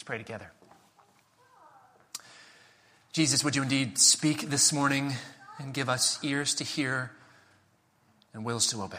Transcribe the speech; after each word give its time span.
Let's 0.00 0.06
pray 0.06 0.16
together. 0.16 0.50
Jesus, 3.12 3.44
would 3.44 3.54
you 3.54 3.60
indeed 3.60 3.98
speak 3.98 4.48
this 4.48 4.72
morning 4.72 5.12
and 5.58 5.74
give 5.74 5.90
us 5.90 6.18
ears 6.22 6.54
to 6.54 6.64
hear 6.64 7.10
and 8.32 8.42
wills 8.42 8.68
to 8.68 8.80
obey? 8.80 8.96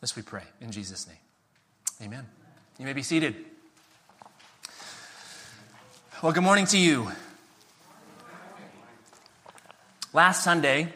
This 0.00 0.14
we 0.14 0.22
pray 0.22 0.44
in 0.60 0.70
Jesus' 0.70 1.08
name. 1.08 1.16
Amen. 2.00 2.28
You 2.78 2.84
may 2.84 2.92
be 2.92 3.02
seated. 3.02 3.34
Well, 6.22 6.30
good 6.30 6.44
morning 6.44 6.66
to 6.66 6.78
you. 6.78 7.10
Last 10.12 10.44
Sunday, 10.44 10.94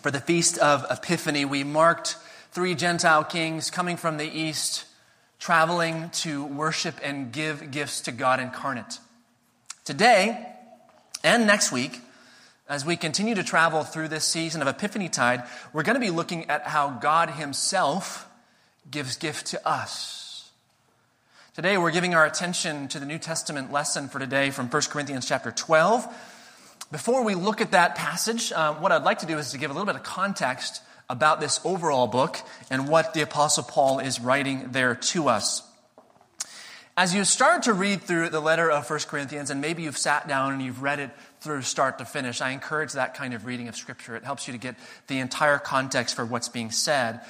for 0.00 0.10
the 0.10 0.20
Feast 0.20 0.56
of 0.56 0.86
Epiphany, 0.90 1.44
we 1.44 1.62
marked 1.62 2.16
three 2.52 2.74
Gentile 2.74 3.22
kings 3.22 3.70
coming 3.70 3.98
from 3.98 4.16
the 4.16 4.24
east, 4.24 4.86
traveling 5.40 6.10
to 6.10 6.44
worship 6.44 7.00
and 7.02 7.32
give 7.32 7.70
gifts 7.70 8.02
to 8.02 8.12
God 8.12 8.40
incarnate. 8.40 8.98
Today 9.84 10.46
and 11.24 11.46
next 11.46 11.72
week, 11.72 11.98
as 12.68 12.84
we 12.84 12.94
continue 12.94 13.34
to 13.34 13.42
travel 13.42 13.82
through 13.82 14.08
this 14.08 14.24
season 14.24 14.60
of 14.62 14.68
Epiphany 14.68 15.08
Tide, 15.08 15.42
we're 15.72 15.82
going 15.82 15.94
to 15.94 16.00
be 16.00 16.10
looking 16.10 16.48
at 16.50 16.66
how 16.66 16.90
God 16.90 17.30
Himself 17.30 18.28
gives 18.88 19.16
gift 19.16 19.46
to 19.48 19.68
us. 19.68 20.50
Today, 21.54 21.78
we're 21.78 21.90
giving 21.90 22.14
our 22.14 22.26
attention 22.26 22.86
to 22.88 23.00
the 23.00 23.06
New 23.06 23.18
Testament 23.18 23.72
lesson 23.72 24.08
for 24.08 24.18
today 24.18 24.50
from 24.50 24.68
1 24.68 24.82
Corinthians 24.90 25.26
chapter 25.26 25.50
12. 25.50 26.06
Before 26.92 27.24
we 27.24 27.34
look 27.34 27.60
at 27.60 27.72
that 27.72 27.96
passage, 27.96 28.52
uh, 28.52 28.74
what 28.74 28.92
I'd 28.92 29.04
like 29.04 29.18
to 29.20 29.26
do 29.26 29.38
is 29.38 29.50
to 29.52 29.58
give 29.58 29.70
a 29.70 29.74
little 29.74 29.86
bit 29.86 29.96
of 29.96 30.02
context 30.02 30.82
about 31.10 31.40
this 31.40 31.60
overall 31.64 32.06
book 32.06 32.38
and 32.70 32.88
what 32.88 33.12
the 33.12 33.20
Apostle 33.20 33.64
Paul 33.64 33.98
is 33.98 34.20
writing 34.20 34.68
there 34.70 34.94
to 34.94 35.28
us. 35.28 35.62
As 36.96 37.14
you 37.14 37.24
start 37.24 37.64
to 37.64 37.72
read 37.72 38.02
through 38.02 38.28
the 38.28 38.40
letter 38.40 38.70
of 38.70 38.88
1 38.88 39.00
Corinthians, 39.08 39.50
and 39.50 39.60
maybe 39.60 39.82
you've 39.82 39.98
sat 39.98 40.28
down 40.28 40.52
and 40.52 40.62
you've 40.62 40.82
read 40.82 41.00
it 41.00 41.10
through 41.40 41.62
start 41.62 41.98
to 41.98 42.04
finish, 42.04 42.40
I 42.40 42.50
encourage 42.50 42.92
that 42.92 43.14
kind 43.14 43.34
of 43.34 43.46
reading 43.46 43.68
of 43.68 43.76
Scripture. 43.76 44.16
It 44.16 44.24
helps 44.24 44.46
you 44.46 44.52
to 44.52 44.58
get 44.58 44.76
the 45.06 45.18
entire 45.18 45.58
context 45.58 46.14
for 46.14 46.24
what's 46.24 46.48
being 46.48 46.70
said. 46.70 47.20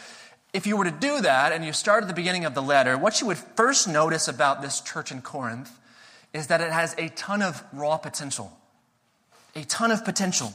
If 0.52 0.66
you 0.66 0.77
were 0.77 0.84
to 0.84 0.90
do 0.90 1.20
that 1.20 1.52
and 1.52 1.64
you 1.64 1.72
start 1.72 2.02
at 2.02 2.08
the 2.08 2.14
beginning 2.14 2.44
of 2.44 2.55
the 2.55 2.62
letter, 2.62 2.98
what 2.98 3.20
you 3.20 3.28
would 3.28 3.38
first 3.38 3.88
notice 3.88 4.28
about 4.28 4.60
this 4.60 4.80
church 4.80 5.12
in 5.12 5.22
Corinth 5.22 5.70
is 6.33 6.48
that 6.48 6.60
it 6.60 6.72
has 6.72 6.94
a 6.98 7.08
ton 7.10 7.40
of 7.40 7.62
raw 7.72 7.96
potential. 7.96 8.56
A 9.55 9.62
ton 9.64 9.90
of 9.90 10.05
potential. 10.05 10.52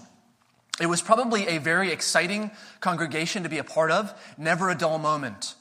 It 0.80 0.88
was 0.88 1.02
probably 1.02 1.48
a 1.48 1.58
very 1.58 1.92
exciting 1.92 2.52
congregation 2.82 3.44
to 3.44 3.50
be 3.50 3.60
a 3.60 3.64
part 3.64 3.92
of, 3.92 4.14
never 4.38 4.70
a 4.70 4.76
dull 4.76 4.98
moment. 4.98 5.56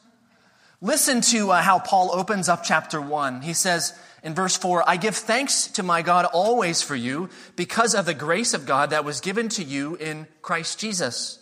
Listen 0.81 1.20
to 1.20 1.51
uh, 1.51 1.62
how 1.62 1.79
Paul 1.79 2.11
opens 2.12 2.48
up 2.48 2.65
chapter 2.65 3.01
1. 3.01 3.42
He 3.42 3.55
says 3.55 3.97
in 4.23 4.35
verse 4.35 4.57
4 4.57 4.85
I 4.87 4.97
give 4.97 5.15
thanks 5.15 5.69
to 5.69 5.83
my 5.83 6.03
God 6.03 6.25
always 6.27 6.83
for 6.83 6.97
you 6.97 7.31
because 7.57 7.95
of 7.95 8.07
the 8.07 8.15
grace 8.15 8.55
of 8.55 8.67
God 8.67 8.91
that 8.91 9.05
was 9.05 9.20
given 9.20 9.48
to 9.51 9.62
you 9.62 9.95
in 9.95 10.27
Christ 10.42 10.79
Jesus. 10.79 11.39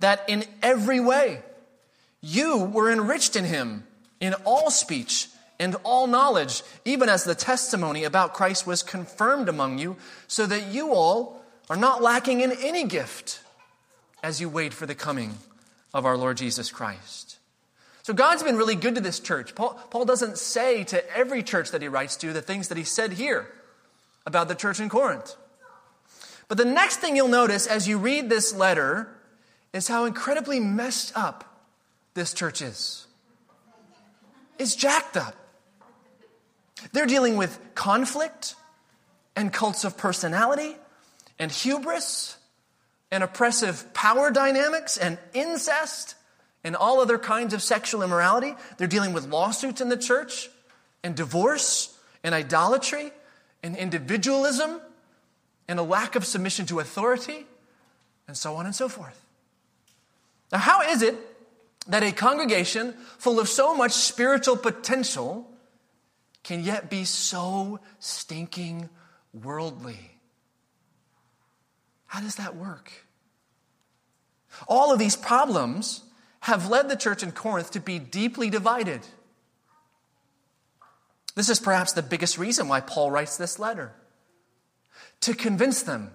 That 0.00 0.22
in 0.28 0.44
every 0.62 1.00
way 1.00 1.42
you 2.20 2.58
were 2.58 2.90
enriched 2.90 3.36
in 3.36 3.44
him 3.44 3.84
in 4.20 4.34
all 4.44 4.70
speech 4.70 5.28
and 5.58 5.76
all 5.82 6.06
knowledge, 6.06 6.62
even 6.84 7.08
as 7.08 7.24
the 7.24 7.34
testimony 7.34 8.04
about 8.04 8.34
Christ 8.34 8.66
was 8.66 8.82
confirmed 8.82 9.48
among 9.48 9.78
you, 9.78 9.96
so 10.26 10.44
that 10.46 10.66
you 10.66 10.92
all 10.92 11.35
are 11.68 11.76
not 11.76 12.02
lacking 12.02 12.40
in 12.40 12.52
any 12.52 12.84
gift 12.84 13.40
as 14.22 14.40
you 14.40 14.48
wait 14.48 14.72
for 14.72 14.86
the 14.86 14.94
coming 14.94 15.34
of 15.92 16.04
our 16.04 16.16
Lord 16.16 16.36
Jesus 16.36 16.70
Christ. 16.70 17.38
So 18.02 18.14
God's 18.14 18.42
been 18.42 18.56
really 18.56 18.76
good 18.76 18.94
to 18.94 19.00
this 19.00 19.18
church. 19.18 19.54
Paul, 19.54 19.74
Paul 19.90 20.04
doesn't 20.04 20.38
say 20.38 20.84
to 20.84 21.16
every 21.16 21.42
church 21.42 21.72
that 21.72 21.82
he 21.82 21.88
writes 21.88 22.16
to 22.18 22.32
the 22.32 22.42
things 22.42 22.68
that 22.68 22.78
he 22.78 22.84
said 22.84 23.12
here 23.12 23.48
about 24.24 24.48
the 24.48 24.54
church 24.54 24.78
in 24.78 24.88
Corinth. 24.88 25.34
But 26.48 26.58
the 26.58 26.64
next 26.64 26.98
thing 26.98 27.16
you'll 27.16 27.28
notice 27.28 27.66
as 27.66 27.88
you 27.88 27.98
read 27.98 28.30
this 28.30 28.54
letter 28.54 29.08
is 29.72 29.88
how 29.88 30.04
incredibly 30.04 30.60
messed 30.60 31.16
up 31.16 31.64
this 32.14 32.32
church 32.32 32.62
is. 32.62 33.06
It's 34.58 34.76
jacked 34.76 35.16
up. 35.16 35.34
They're 36.92 37.06
dealing 37.06 37.36
with 37.36 37.58
conflict 37.74 38.54
and 39.34 39.52
cults 39.52 39.84
of 39.84 39.96
personality 39.96 40.76
and 41.38 41.50
hubris 41.50 42.36
and 43.10 43.22
oppressive 43.22 43.92
power 43.94 44.30
dynamics 44.30 44.96
and 44.96 45.18
incest 45.32 46.14
and 46.64 46.74
all 46.74 47.00
other 47.00 47.18
kinds 47.18 47.54
of 47.54 47.62
sexual 47.62 48.02
immorality. 48.02 48.54
They're 48.76 48.88
dealing 48.88 49.12
with 49.12 49.28
lawsuits 49.28 49.80
in 49.80 49.88
the 49.88 49.96
church 49.96 50.50
and 51.02 51.14
divorce 51.14 51.96
and 52.24 52.34
idolatry 52.34 53.12
and 53.62 53.76
individualism 53.76 54.80
and 55.68 55.78
a 55.78 55.82
lack 55.82 56.16
of 56.16 56.24
submission 56.24 56.66
to 56.66 56.80
authority 56.80 57.46
and 58.26 58.36
so 58.36 58.56
on 58.56 58.66
and 58.66 58.74
so 58.74 58.88
forth. 58.88 59.20
Now, 60.52 60.58
how 60.58 60.82
is 60.82 61.02
it 61.02 61.16
that 61.88 62.02
a 62.02 62.12
congregation 62.12 62.94
full 63.18 63.38
of 63.38 63.48
so 63.48 63.74
much 63.74 63.92
spiritual 63.92 64.56
potential 64.56 65.48
can 66.42 66.62
yet 66.62 66.90
be 66.90 67.04
so 67.04 67.80
stinking 67.98 68.88
worldly? 69.32 70.15
How 72.06 72.20
does 72.20 72.36
that 72.36 72.56
work? 72.56 72.92
All 74.68 74.92
of 74.92 74.98
these 74.98 75.16
problems 75.16 76.02
have 76.40 76.70
led 76.70 76.88
the 76.88 76.96
church 76.96 77.22
in 77.22 77.32
Corinth 77.32 77.72
to 77.72 77.80
be 77.80 77.98
deeply 77.98 78.50
divided. 78.50 79.00
This 81.34 81.48
is 81.48 81.60
perhaps 81.60 81.92
the 81.92 82.02
biggest 82.02 82.38
reason 82.38 82.68
why 82.68 82.80
Paul 82.80 83.10
writes 83.10 83.36
this 83.36 83.58
letter 83.58 83.92
to 85.20 85.34
convince 85.34 85.82
them 85.82 86.12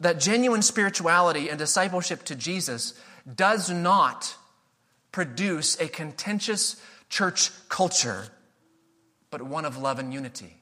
that 0.00 0.20
genuine 0.20 0.62
spirituality 0.62 1.48
and 1.48 1.58
discipleship 1.58 2.24
to 2.24 2.34
Jesus 2.34 2.94
does 3.32 3.70
not 3.70 4.36
produce 5.12 5.80
a 5.80 5.88
contentious 5.88 6.80
church 7.08 7.50
culture, 7.68 8.28
but 9.30 9.42
one 9.42 9.64
of 9.64 9.76
love 9.76 9.98
and 9.98 10.12
unity, 10.12 10.56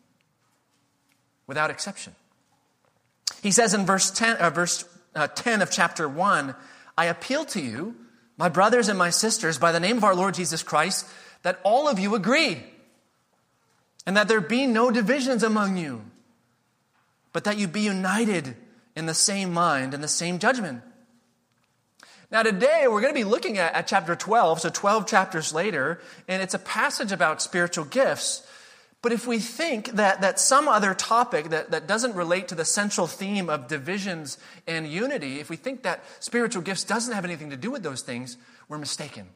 without 1.47 1.71
exception. 1.71 2.15
He 3.41 3.51
says 3.51 3.75
in 3.75 3.87
verse 3.87 4.11
10, 4.11 4.37
uh, 4.37 4.51
verse, 4.51 4.85
uh, 5.15 5.29
10 5.29 5.63
of 5.63 5.71
chapter 5.71 6.09
1 6.09 6.55
I 6.97 7.07
appeal 7.07 7.45
to 7.47 7.61
you, 7.61 7.97
my 8.37 8.49
brothers 8.49 8.89
and 8.89 8.99
my 8.99 9.11
sisters, 9.11 9.59
by 9.59 9.73
the 9.73 9.81
name 9.81 9.97
of 9.97 10.05
our 10.05 10.15
Lord 10.15 10.35
Jesus 10.35 10.63
Christ, 10.63 11.09
that 11.43 11.59
all 11.65 11.89
of 11.89 11.99
you 11.99 12.15
agree, 12.15 12.63
and 14.07 14.17
that 14.17 14.29
there 14.29 14.41
be 14.41 14.67
no 14.67 14.91
divisions 14.91 15.43
among 15.43 15.77
you, 15.77 16.03
but 17.33 17.45
that 17.45 17.57
you 17.57 17.67
be 17.67 17.81
united 17.81 18.57
in 18.95 19.07
the 19.07 19.15
same 19.15 19.53
mind 19.53 19.95
and 19.95 20.05
the 20.05 20.09
same 20.09 20.39
judgment. 20.39 20.83
Now, 22.31 22.43
today 22.43 22.87
we're 22.89 23.03
going 23.03 23.13
to 23.13 23.19
be 23.19 23.25
looking 23.25 23.59
at, 23.59 23.75
at 23.75 23.87
chapter 23.87 24.17
12, 24.17 24.61
so 24.61 24.71
12 24.71 25.07
chapters 25.07 25.53
later, 25.53 26.01
and 26.29 26.43
it's 26.43 26.55
a 26.55 26.59
passage 26.59 27.13
about 27.13 27.43
spiritual 27.43 27.85
gifts. 27.85 28.47
But 29.03 29.11
if 29.11 29.27
we 29.27 29.41
think 29.41 29.91
that, 29.93 30.21
that 30.21 30.39
some 30.39 30.69
other 30.69 30.95
topic 30.95 31.51
that, 31.51 31.73
that 31.73 31.89
doesn't 31.89 32.15
relate 32.15 32.47
to 32.49 32.55
the 32.55 32.65
central 32.65 33.09
theme 33.09 33.51
of 33.51 33.67
divisions 33.67 34.39
and 34.69 34.87
unity, 34.87 35.41
if 35.41 35.51
we 35.51 35.57
think 35.57 35.83
that 35.83 36.05
spiritual 36.21 36.63
gifts 36.63 36.85
doesn't 36.85 37.13
have 37.13 37.25
anything 37.25 37.51
to 37.51 37.57
do 37.57 37.73
with 37.73 37.83
those 37.83 38.03
things, 38.03 38.37
we're 38.69 38.79
mistaken. 38.79 39.29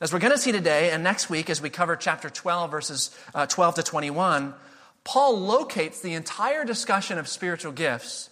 As 0.00 0.12
we're 0.12 0.18
going 0.18 0.32
to 0.32 0.38
see 0.38 0.50
today 0.50 0.90
and 0.90 1.04
next 1.04 1.30
week, 1.30 1.48
as 1.48 1.62
we 1.62 1.70
cover 1.70 1.94
chapter 1.94 2.28
12, 2.28 2.70
verses 2.72 3.16
uh, 3.34 3.46
12 3.46 3.76
to 3.76 3.82
21, 3.84 4.52
Paul 5.04 5.38
locates 5.38 6.00
the 6.00 6.14
entire 6.14 6.64
discussion 6.64 7.18
of 7.18 7.28
spiritual 7.28 7.72
gifts 7.72 8.30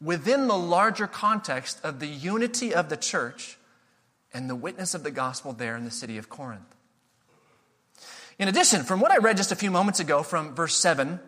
within 0.00 0.46
the 0.46 0.56
larger 0.56 1.06
context 1.06 1.78
of 1.84 2.00
the 2.00 2.06
unity 2.06 2.74
of 2.74 2.88
the 2.88 2.96
church 2.96 3.58
and 4.32 4.48
the 4.48 4.54
witness 4.54 4.94
of 4.94 5.02
the 5.02 5.10
gospel 5.10 5.52
there 5.52 5.76
in 5.76 5.84
the 5.84 5.90
city 5.90 6.16
of 6.16 6.28
Corinth. 6.28 6.75
In 8.38 8.48
addition, 8.48 8.82
from 8.82 9.00
what 9.00 9.10
I 9.10 9.16
read 9.16 9.36
just 9.36 9.52
a 9.52 9.56
few 9.56 9.70
moments 9.70 10.00
ago 10.00 10.22
from 10.22 10.54
verse 10.54 10.76
7, 10.76 11.20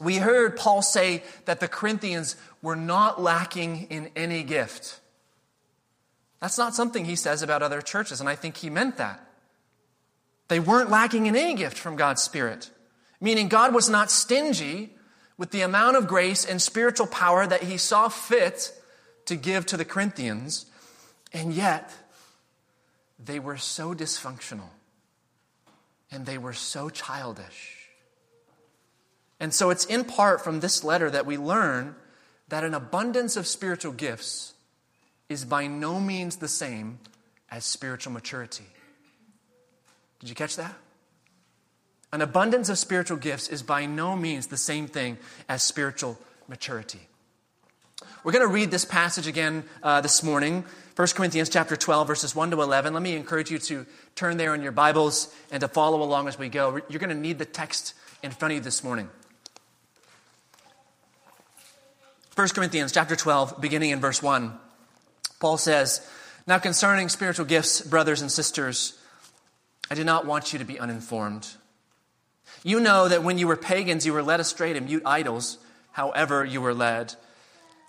we 0.00 0.16
heard 0.16 0.56
Paul 0.56 0.82
say 0.82 1.22
that 1.46 1.60
the 1.60 1.68
Corinthians 1.68 2.36
were 2.62 2.76
not 2.76 3.20
lacking 3.20 3.88
in 3.90 4.10
any 4.14 4.42
gift. 4.42 5.00
That's 6.40 6.58
not 6.58 6.74
something 6.74 7.04
he 7.04 7.16
says 7.16 7.42
about 7.42 7.62
other 7.62 7.80
churches, 7.80 8.20
and 8.20 8.28
I 8.28 8.36
think 8.36 8.56
he 8.56 8.70
meant 8.70 8.96
that. 8.98 9.20
They 10.48 10.60
weren't 10.60 10.90
lacking 10.90 11.26
in 11.26 11.36
any 11.36 11.54
gift 11.54 11.78
from 11.78 11.96
God's 11.96 12.22
Spirit, 12.22 12.70
meaning 13.20 13.48
God 13.48 13.74
was 13.74 13.88
not 13.88 14.10
stingy 14.10 14.90
with 15.36 15.50
the 15.50 15.62
amount 15.62 15.96
of 15.96 16.06
grace 16.06 16.44
and 16.44 16.60
spiritual 16.60 17.06
power 17.06 17.46
that 17.46 17.64
he 17.64 17.78
saw 17.78 18.08
fit 18.08 18.72
to 19.24 19.36
give 19.36 19.66
to 19.66 19.76
the 19.76 19.84
Corinthians, 19.84 20.66
and 21.32 21.52
yet 21.52 21.92
they 23.18 23.40
were 23.40 23.56
so 23.56 23.94
dysfunctional 23.94 24.68
and 26.14 26.24
they 26.26 26.38
were 26.38 26.52
so 26.52 26.88
childish. 26.88 27.90
And 29.40 29.52
so 29.52 29.70
it's 29.70 29.84
in 29.84 30.04
part 30.04 30.42
from 30.42 30.60
this 30.60 30.84
letter 30.84 31.10
that 31.10 31.26
we 31.26 31.36
learn 31.36 31.96
that 32.48 32.62
an 32.62 32.72
abundance 32.72 33.36
of 33.36 33.48
spiritual 33.48 33.92
gifts 33.92 34.54
is 35.28 35.44
by 35.44 35.66
no 35.66 35.98
means 35.98 36.36
the 36.36 36.48
same 36.48 37.00
as 37.50 37.64
spiritual 37.64 38.12
maturity. 38.12 38.64
Did 40.20 40.28
you 40.28 40.36
catch 40.36 40.54
that? 40.56 40.76
An 42.12 42.22
abundance 42.22 42.68
of 42.68 42.78
spiritual 42.78 43.16
gifts 43.16 43.48
is 43.48 43.64
by 43.64 43.86
no 43.86 44.14
means 44.14 44.46
the 44.46 44.56
same 44.56 44.86
thing 44.86 45.18
as 45.48 45.64
spiritual 45.64 46.16
maturity. 46.46 47.00
We're 48.22 48.32
going 48.32 48.46
to 48.46 48.52
read 48.52 48.70
this 48.70 48.84
passage 48.84 49.26
again 49.26 49.64
uh, 49.82 50.00
this 50.00 50.22
morning, 50.22 50.64
1 50.96 51.08
Corinthians 51.08 51.48
chapter 51.48 51.74
12, 51.74 52.06
verses 52.06 52.36
1 52.36 52.52
to 52.52 52.62
11. 52.62 52.94
Let 52.94 53.02
me 53.02 53.16
encourage 53.16 53.50
you 53.50 53.58
to 53.58 53.84
turn 54.14 54.36
there 54.36 54.54
in 54.54 54.62
your 54.62 54.70
Bibles 54.70 55.34
and 55.50 55.60
to 55.60 55.66
follow 55.66 56.02
along 56.02 56.28
as 56.28 56.38
we 56.38 56.48
go. 56.48 56.80
You're 56.88 57.00
going 57.00 57.08
to 57.08 57.16
need 57.16 57.38
the 57.38 57.44
text 57.44 57.94
in 58.22 58.30
front 58.30 58.52
of 58.52 58.56
you 58.56 58.62
this 58.62 58.84
morning. 58.84 59.08
1 62.36 62.48
Corinthians 62.48 62.92
chapter 62.92 63.16
12, 63.16 63.60
beginning 63.60 63.90
in 63.90 63.98
verse 63.98 64.22
1. 64.22 64.56
Paul 65.40 65.58
says, 65.58 66.08
Now 66.46 66.58
concerning 66.58 67.08
spiritual 67.08 67.46
gifts, 67.46 67.80
brothers 67.80 68.22
and 68.22 68.30
sisters, 68.30 68.96
I 69.90 69.96
do 69.96 70.04
not 70.04 70.26
want 70.26 70.52
you 70.52 70.60
to 70.60 70.64
be 70.64 70.78
uninformed. 70.78 71.48
You 72.62 72.78
know 72.78 73.08
that 73.08 73.24
when 73.24 73.38
you 73.38 73.48
were 73.48 73.56
pagans, 73.56 74.06
you 74.06 74.12
were 74.12 74.22
led 74.22 74.38
astray 74.38 74.72
to 74.72 74.80
mute 74.80 75.02
idols, 75.04 75.58
however 75.90 76.44
you 76.44 76.60
were 76.60 76.74
led. 76.74 77.14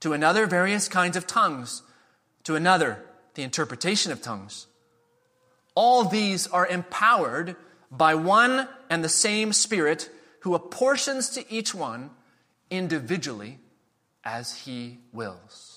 To 0.00 0.12
another, 0.12 0.46
various 0.46 0.88
kinds 0.88 1.16
of 1.16 1.26
tongues. 1.26 1.82
To 2.44 2.54
another, 2.54 3.04
the 3.34 3.42
interpretation 3.42 4.12
of 4.12 4.22
tongues. 4.22 4.66
All 5.74 6.04
these 6.04 6.46
are 6.48 6.66
empowered 6.66 7.56
by 7.90 8.14
one 8.14 8.68
and 8.90 9.02
the 9.02 9.08
same 9.08 9.52
Spirit 9.52 10.10
who 10.40 10.54
apportions 10.54 11.30
to 11.30 11.52
each 11.52 11.74
one 11.74 12.10
individually 12.70 13.58
as 14.24 14.60
he 14.64 14.98
wills. 15.12 15.67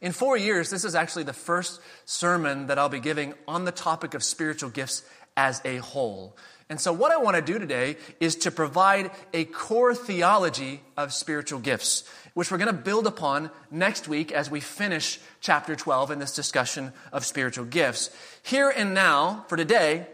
In 0.00 0.12
four 0.12 0.36
years, 0.36 0.70
this 0.70 0.84
is 0.84 0.94
actually 0.94 1.24
the 1.24 1.32
first 1.32 1.80
sermon 2.06 2.68
that 2.68 2.78
I'll 2.78 2.88
be 2.88 3.00
giving 3.00 3.34
on 3.46 3.64
the 3.64 3.72
topic 3.72 4.14
of 4.14 4.22
spiritual 4.22 4.70
gifts 4.70 5.02
as 5.36 5.60
a 5.64 5.76
whole. 5.76 6.36
And 6.70 6.80
so, 6.80 6.92
what 6.92 7.12
I 7.12 7.18
want 7.18 7.36
to 7.36 7.42
do 7.42 7.58
today 7.58 7.96
is 8.20 8.36
to 8.36 8.50
provide 8.50 9.10
a 9.34 9.44
core 9.44 9.94
theology 9.94 10.80
of 10.96 11.12
spiritual 11.12 11.58
gifts, 11.58 12.08
which 12.32 12.50
we're 12.50 12.58
going 12.58 12.74
to 12.74 12.82
build 12.82 13.06
upon 13.06 13.50
next 13.70 14.08
week 14.08 14.32
as 14.32 14.50
we 14.50 14.60
finish 14.60 15.18
chapter 15.40 15.74
12 15.74 16.12
in 16.12 16.18
this 16.18 16.34
discussion 16.34 16.92
of 17.12 17.26
spiritual 17.26 17.64
gifts. 17.64 18.10
Here 18.42 18.72
and 18.74 18.94
now, 18.94 19.44
for 19.48 19.56
today, 19.56 20.06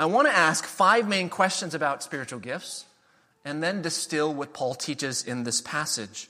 I 0.00 0.06
want 0.06 0.26
to 0.28 0.34
ask 0.34 0.64
five 0.64 1.06
main 1.06 1.28
questions 1.28 1.74
about 1.74 2.02
spiritual 2.02 2.40
gifts 2.40 2.86
and 3.44 3.62
then 3.62 3.82
distill 3.82 4.32
what 4.32 4.54
Paul 4.54 4.74
teaches 4.74 5.22
in 5.22 5.44
this 5.44 5.60
passage. 5.60 6.28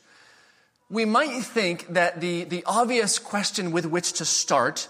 We 0.92 1.06
might 1.06 1.40
think 1.40 1.94
that 1.94 2.20
the, 2.20 2.44
the 2.44 2.64
obvious 2.66 3.18
question 3.18 3.72
with 3.72 3.86
which 3.86 4.12
to 4.14 4.26
start 4.26 4.88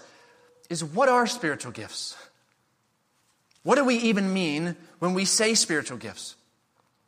is 0.69 0.83
what 0.83 1.07
are 1.07 1.25
spiritual 1.25 1.71
gifts? 1.71 2.17
What 3.63 3.75
do 3.75 3.85
we 3.85 3.95
even 3.95 4.33
mean 4.33 4.75
when 4.99 5.13
we 5.13 5.23
say 5.23 5.53
spiritual 5.53 5.97
gifts? 5.97 6.35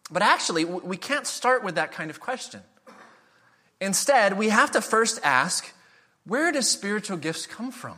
But 0.10 0.22
actually, 0.22 0.64
we 0.64 0.96
can't 0.96 1.28
start 1.28 1.62
with 1.62 1.76
that 1.76 1.92
kind 1.92 2.10
of 2.10 2.22
question. 2.22 2.62
Instead, 3.82 4.38
we 4.38 4.48
have 4.48 4.72
to 4.72 4.82
first 4.82 5.20
ask 5.24 5.74
where 6.26 6.54
do 6.54 6.62
spiritual 6.62 7.18
gifts 7.18 7.46
come 7.46 7.72
from? 7.72 7.98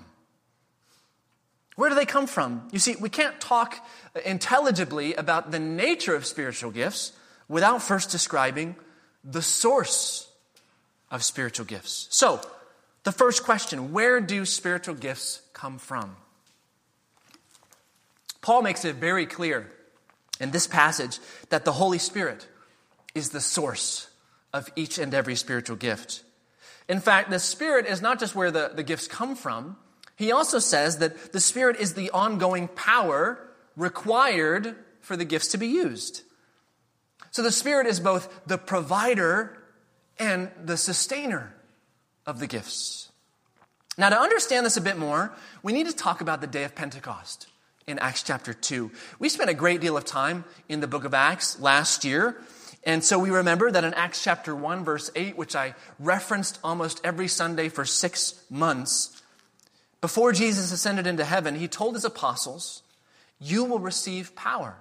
Where 1.75 1.89
do 1.89 1.95
they 1.95 2.07
come 2.07 2.25
from? 2.25 2.69
You 2.71 2.79
see, 2.79 2.95
we 2.95 3.09
can't 3.09 3.39
talk 3.39 3.85
intelligibly 4.25 5.13
about 5.13 5.51
the 5.51 5.59
nature 5.59 6.15
of 6.15 6.25
spiritual 6.25 6.71
gifts 6.71 7.11
without 7.47 7.83
first 7.83 8.09
describing 8.09 8.75
the 9.23 9.43
source 9.43 10.26
of 11.11 11.23
spiritual 11.23 11.65
gifts. 11.65 12.07
So, 12.09 12.41
the 13.03 13.11
first 13.11 13.43
question 13.43 13.93
where 13.93 14.19
do 14.19 14.45
spiritual 14.45 14.95
gifts 14.95 15.41
come 15.53 15.77
from? 15.77 16.17
Paul 18.41 18.61
makes 18.61 18.85
it 18.85 18.95
very 18.95 19.25
clear 19.25 19.71
in 20.39 20.51
this 20.51 20.67
passage 20.67 21.19
that 21.49 21.65
the 21.65 21.73
Holy 21.73 21.97
Spirit 21.97 22.47
is 23.15 23.29
the 23.29 23.41
source 23.41 24.09
of 24.53 24.69
each 24.75 24.97
and 24.97 25.13
every 25.13 25.35
spiritual 25.35 25.75
gift. 25.75 26.23
In 26.87 26.99
fact, 26.99 27.29
the 27.29 27.39
Spirit 27.39 27.85
is 27.85 28.01
not 28.01 28.19
just 28.19 28.35
where 28.35 28.51
the, 28.51 28.71
the 28.73 28.83
gifts 28.83 29.07
come 29.07 29.35
from, 29.35 29.77
he 30.15 30.31
also 30.31 30.59
says 30.59 30.97
that 30.99 31.33
the 31.33 31.39
Spirit 31.39 31.77
is 31.79 31.93
the 31.93 32.09
ongoing 32.11 32.67
power 32.69 33.39
required 33.75 34.75
for 35.01 35.15
the 35.15 35.25
gifts 35.25 35.49
to 35.49 35.57
be 35.57 35.67
used. 35.67 36.23
So 37.31 37.43
the 37.43 37.51
Spirit 37.51 37.87
is 37.87 37.99
both 37.99 38.47
the 38.47 38.57
provider 38.57 39.56
and 40.19 40.49
the 40.63 40.77
sustainer 40.77 41.53
of 42.25 42.39
the 42.39 42.47
gifts. 42.47 43.09
Now, 43.97 44.09
to 44.09 44.19
understand 44.19 44.65
this 44.65 44.77
a 44.77 44.81
bit 44.81 44.97
more, 44.97 45.33
we 45.63 45.73
need 45.73 45.87
to 45.87 45.95
talk 45.95 46.21
about 46.21 46.41
the 46.41 46.47
day 46.47 46.63
of 46.63 46.75
Pentecost 46.75 47.47
in 47.87 47.97
Acts 47.99 48.21
chapter 48.21 48.53
2. 48.53 48.91
We 49.17 49.29
spent 49.29 49.49
a 49.49 49.55
great 49.55 49.81
deal 49.81 49.97
of 49.97 50.05
time 50.05 50.45
in 50.69 50.81
the 50.81 50.87
book 50.87 51.03
of 51.03 51.13
Acts 51.13 51.59
last 51.59 52.05
year. 52.05 52.39
And 52.83 53.03
so 53.03 53.17
we 53.17 53.31
remember 53.31 53.71
that 53.71 53.83
in 53.83 53.93
Acts 53.95 54.23
chapter 54.23 54.55
1, 54.55 54.83
verse 54.83 55.09
8, 55.15 55.35
which 55.35 55.55
I 55.55 55.73
referenced 55.97 56.59
almost 56.63 57.01
every 57.03 57.27
Sunday 57.27 57.69
for 57.69 57.85
six 57.85 58.43
months, 58.49 59.21
before 59.99 60.31
Jesus 60.31 60.71
ascended 60.71 61.07
into 61.07 61.25
heaven, 61.25 61.55
he 61.55 61.67
told 61.67 61.95
his 61.95 62.05
apostles, 62.05 62.83
You 63.39 63.63
will 63.63 63.79
receive 63.79 64.35
power 64.35 64.77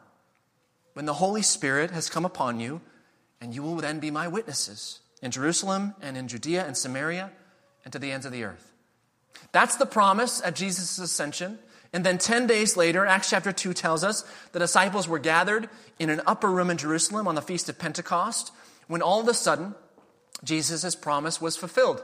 when 0.92 1.06
the 1.06 1.14
Holy 1.14 1.42
Spirit 1.42 1.90
has 1.90 2.10
come 2.10 2.26
upon 2.26 2.60
you, 2.60 2.82
and 3.40 3.54
you 3.54 3.62
will 3.62 3.76
then 3.76 3.98
be 3.98 4.10
my 4.10 4.28
witnesses 4.28 5.00
in 5.22 5.30
Jerusalem 5.30 5.94
and 6.00 6.16
in 6.16 6.28
Judea 6.28 6.66
and 6.66 6.76
Samaria 6.76 7.30
and 7.84 7.92
to 7.92 7.98
the 7.98 8.12
ends 8.12 8.26
of 8.26 8.32
the 8.32 8.44
earth. 8.44 8.72
That's 9.52 9.76
the 9.76 9.86
promise 9.86 10.42
at 10.44 10.56
Jesus' 10.56 10.98
ascension. 10.98 11.58
And 11.92 12.04
then 12.04 12.18
10 12.18 12.46
days 12.46 12.76
later, 12.76 13.06
Acts 13.06 13.30
chapter 13.30 13.52
2 13.52 13.72
tells 13.72 14.04
us 14.04 14.24
the 14.52 14.58
disciples 14.58 15.08
were 15.08 15.18
gathered 15.18 15.68
in 15.98 16.10
an 16.10 16.20
upper 16.26 16.50
room 16.50 16.70
in 16.70 16.76
Jerusalem 16.76 17.28
on 17.28 17.34
the 17.34 17.42
feast 17.42 17.68
of 17.68 17.78
Pentecost 17.78 18.52
when 18.86 19.02
all 19.02 19.20
of 19.20 19.28
a 19.28 19.34
sudden 19.34 19.74
Jesus' 20.44 20.94
promise 20.94 21.40
was 21.40 21.56
fulfilled. 21.56 22.02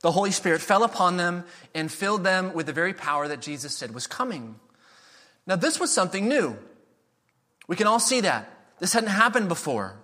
The 0.00 0.12
Holy 0.12 0.30
Spirit 0.30 0.60
fell 0.60 0.84
upon 0.84 1.16
them 1.16 1.44
and 1.74 1.90
filled 1.90 2.22
them 2.22 2.54
with 2.54 2.66
the 2.66 2.72
very 2.72 2.94
power 2.94 3.26
that 3.26 3.40
Jesus 3.40 3.76
said 3.76 3.92
was 3.92 4.06
coming. 4.06 4.56
Now, 5.46 5.56
this 5.56 5.80
was 5.80 5.92
something 5.92 6.28
new. 6.28 6.56
We 7.66 7.74
can 7.74 7.86
all 7.86 7.98
see 7.98 8.20
that. 8.20 8.52
This 8.78 8.92
hadn't 8.92 9.08
happened 9.08 9.48
before. 9.48 9.96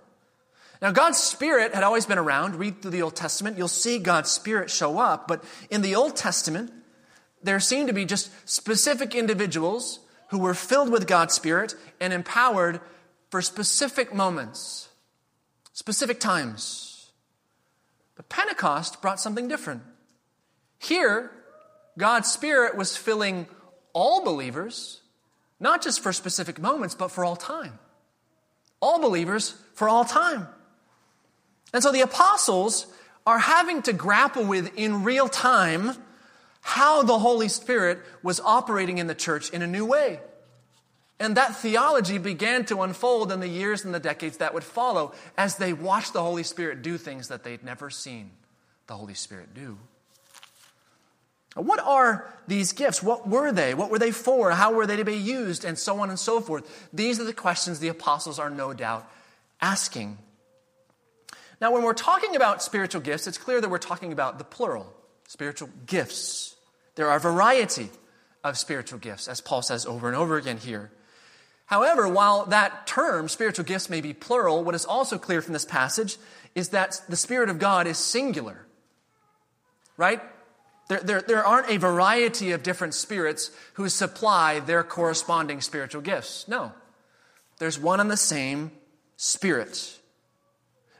Now, 0.81 0.91
God's 0.91 1.17
Spirit 1.17 1.73
had 1.73 1.83
always 1.83 2.05
been 2.05 2.17
around. 2.17 2.55
Read 2.55 2.81
through 2.81 2.91
the 2.91 3.01
Old 3.01 3.15
Testament, 3.15 3.57
you'll 3.57 3.67
see 3.67 3.97
God's 3.97 4.29
Spirit 4.29 4.69
show 4.69 4.99
up. 4.99 5.27
But 5.27 5.43
in 5.69 5.81
the 5.81 5.95
Old 5.95 6.15
Testament, 6.15 6.71
there 7.41 7.59
seemed 7.59 7.87
to 7.87 7.93
be 7.93 8.05
just 8.05 8.29
specific 8.47 9.15
individuals 9.15 9.99
who 10.29 10.39
were 10.39 10.53
filled 10.53 10.91
with 10.91 11.07
God's 11.07 11.33
Spirit 11.33 11.75
and 11.99 12.11
empowered 12.11 12.81
for 13.29 13.41
specific 13.41 14.13
moments, 14.13 14.89
specific 15.73 16.19
times. 16.19 17.11
But 18.15 18.29
Pentecost 18.29 19.01
brought 19.01 19.19
something 19.19 19.47
different. 19.47 19.83
Here, 20.79 21.31
God's 21.97 22.31
Spirit 22.31 22.75
was 22.75 22.97
filling 22.97 23.47
all 23.93 24.23
believers, 24.23 25.01
not 25.59 25.81
just 25.81 26.01
for 26.01 26.11
specific 26.11 26.59
moments, 26.59 26.95
but 26.95 27.11
for 27.11 27.23
all 27.23 27.35
time. 27.35 27.79
All 28.81 28.99
believers 28.99 29.55
for 29.73 29.87
all 29.87 30.05
time. 30.05 30.47
And 31.75 31.83
so 31.83 31.91
the 31.91 31.99
apostles 31.99 32.87
are 33.27 33.37
having 33.37 33.81
to 33.81 33.91
grapple 33.91 34.45
with 34.45 34.77
in 34.77 35.03
real 35.03 35.27
time 35.27 35.91
how 36.61 37.03
the 37.03 37.19
Holy 37.19 37.49
Spirit 37.49 37.99
was 38.23 38.39
operating 38.39 38.97
in 38.97 39.07
the 39.07 39.13
church 39.13 39.49
in 39.49 39.61
a 39.61 39.67
new 39.67 39.85
way. 39.85 40.21
And 41.19 41.35
that 41.35 41.57
theology 41.57 42.17
began 42.17 42.63
to 42.67 42.81
unfold 42.81 43.29
in 43.29 43.41
the 43.41 43.49
years 43.49 43.83
and 43.83 43.93
the 43.93 43.99
decades 43.99 44.37
that 44.37 44.53
would 44.53 44.63
follow 44.63 45.11
as 45.37 45.57
they 45.57 45.73
watched 45.73 46.13
the 46.13 46.23
Holy 46.23 46.43
Spirit 46.43 46.81
do 46.81 46.97
things 46.97 47.27
that 47.27 47.43
they'd 47.43 47.61
never 47.61 47.89
seen 47.89 48.31
the 48.87 48.95
Holy 48.95 49.13
Spirit 49.13 49.53
do. 49.53 49.77
What 51.55 51.81
are 51.81 52.33
these 52.47 52.71
gifts? 52.71 53.03
What 53.03 53.27
were 53.27 53.51
they? 53.51 53.73
What 53.73 53.89
were 53.89 53.99
they 53.99 54.11
for? 54.11 54.51
How 54.51 54.71
were 54.71 54.87
they 54.87 54.95
to 54.95 55.03
be 55.03 55.17
used? 55.17 55.65
And 55.65 55.77
so 55.77 55.99
on 55.99 56.09
and 56.09 56.17
so 56.17 56.39
forth. 56.39 56.87
These 56.93 57.19
are 57.19 57.25
the 57.25 57.33
questions 57.33 57.79
the 57.79 57.89
apostles 57.89 58.39
are 58.39 58.49
no 58.49 58.71
doubt 58.71 59.11
asking. 59.59 60.19
Now, 61.61 61.71
when 61.71 61.83
we're 61.83 61.93
talking 61.93 62.35
about 62.35 62.61
spiritual 62.61 63.01
gifts, 63.01 63.27
it's 63.27 63.37
clear 63.37 63.61
that 63.61 63.69
we're 63.69 63.77
talking 63.77 64.11
about 64.11 64.37
the 64.37 64.43
plural 64.43 64.93
spiritual 65.27 65.69
gifts. 65.85 66.55
There 66.95 67.09
are 67.09 67.17
a 67.17 67.19
variety 67.19 67.89
of 68.43 68.57
spiritual 68.57 68.99
gifts, 68.99 69.27
as 69.27 69.41
Paul 69.41 69.61
says 69.61 69.85
over 69.85 70.07
and 70.07 70.15
over 70.15 70.37
again 70.37 70.57
here. 70.57 70.91
However, 71.65 72.07
while 72.07 72.45
that 72.45 72.85
term, 72.85 73.27
spiritual 73.27 73.65
gifts, 73.65 73.89
may 73.89 74.01
be 74.01 74.13
plural, 74.13 74.63
what 74.63 74.75
is 74.75 74.85
also 74.85 75.17
clear 75.17 75.41
from 75.41 75.53
this 75.53 75.65
passage 75.65 76.17
is 76.53 76.69
that 76.69 77.01
the 77.09 77.15
Spirit 77.15 77.49
of 77.49 77.57
God 77.57 77.87
is 77.87 77.97
singular. 77.97 78.67
Right? 79.97 80.21
There, 80.87 80.99
there, 80.99 81.21
there 81.21 81.43
aren't 81.43 81.69
a 81.69 81.77
variety 81.77 82.51
of 82.51 82.61
different 82.61 82.93
spirits 82.93 83.49
who 83.73 83.89
supply 83.89 84.59
their 84.59 84.83
corresponding 84.83 85.61
spiritual 85.61 86.01
gifts. 86.01 86.47
No. 86.47 86.71
There's 87.57 87.79
one 87.79 87.99
and 87.99 88.11
the 88.11 88.17
same 88.17 88.71
Spirit. 89.17 89.99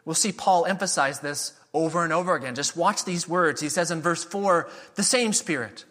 We'll 0.06 0.14
see 0.16 0.32
Paul 0.32 0.66
emphasize 0.66 1.20
this 1.20 1.54
over 1.74 2.04
and 2.04 2.14
over 2.14 2.36
again. 2.36 2.56
Just 2.56 2.78
watch 2.78 3.04
these 3.04 3.28
words. 3.28 3.60
He 3.60 3.70
says 3.70 3.92
in 3.92 4.02
verse 4.02 4.24
4, 4.24 4.70
the 4.96 5.04
same 5.04 5.34
Spirit. 5.34 5.84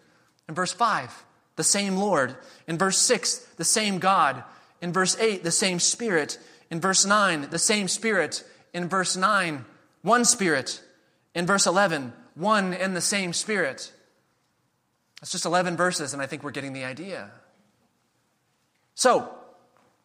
In 0.48 0.54
verse 0.54 0.72
5, 0.72 1.24
the 1.56 1.64
same 1.64 1.96
Lord. 1.96 2.36
In 2.66 2.78
verse 2.78 2.98
6, 2.98 3.38
the 3.56 3.64
same 3.64 3.98
God. 3.98 4.42
In 4.80 4.92
verse 4.92 5.16
8, 5.18 5.42
the 5.42 5.50
same 5.50 5.80
Spirit. 5.80 6.38
In 6.70 6.80
verse 6.80 7.04
9, 7.04 7.48
the 7.50 7.58
same 7.58 7.88
Spirit. 7.88 8.44
In 8.72 8.88
verse 8.88 9.16
9, 9.16 9.64
one 10.02 10.24
Spirit. 10.24 10.82
In 11.34 11.46
verse 11.46 11.66
11, 11.66 12.12
one 12.34 12.72
and 12.72 12.94
the 12.94 13.00
same 13.00 13.32
Spirit. 13.32 13.92
That's 15.20 15.32
just 15.32 15.46
11 15.46 15.76
verses, 15.76 16.12
and 16.12 16.22
I 16.22 16.26
think 16.26 16.42
we're 16.42 16.50
getting 16.50 16.72
the 16.72 16.84
idea. 16.84 17.30
So, 18.94 19.34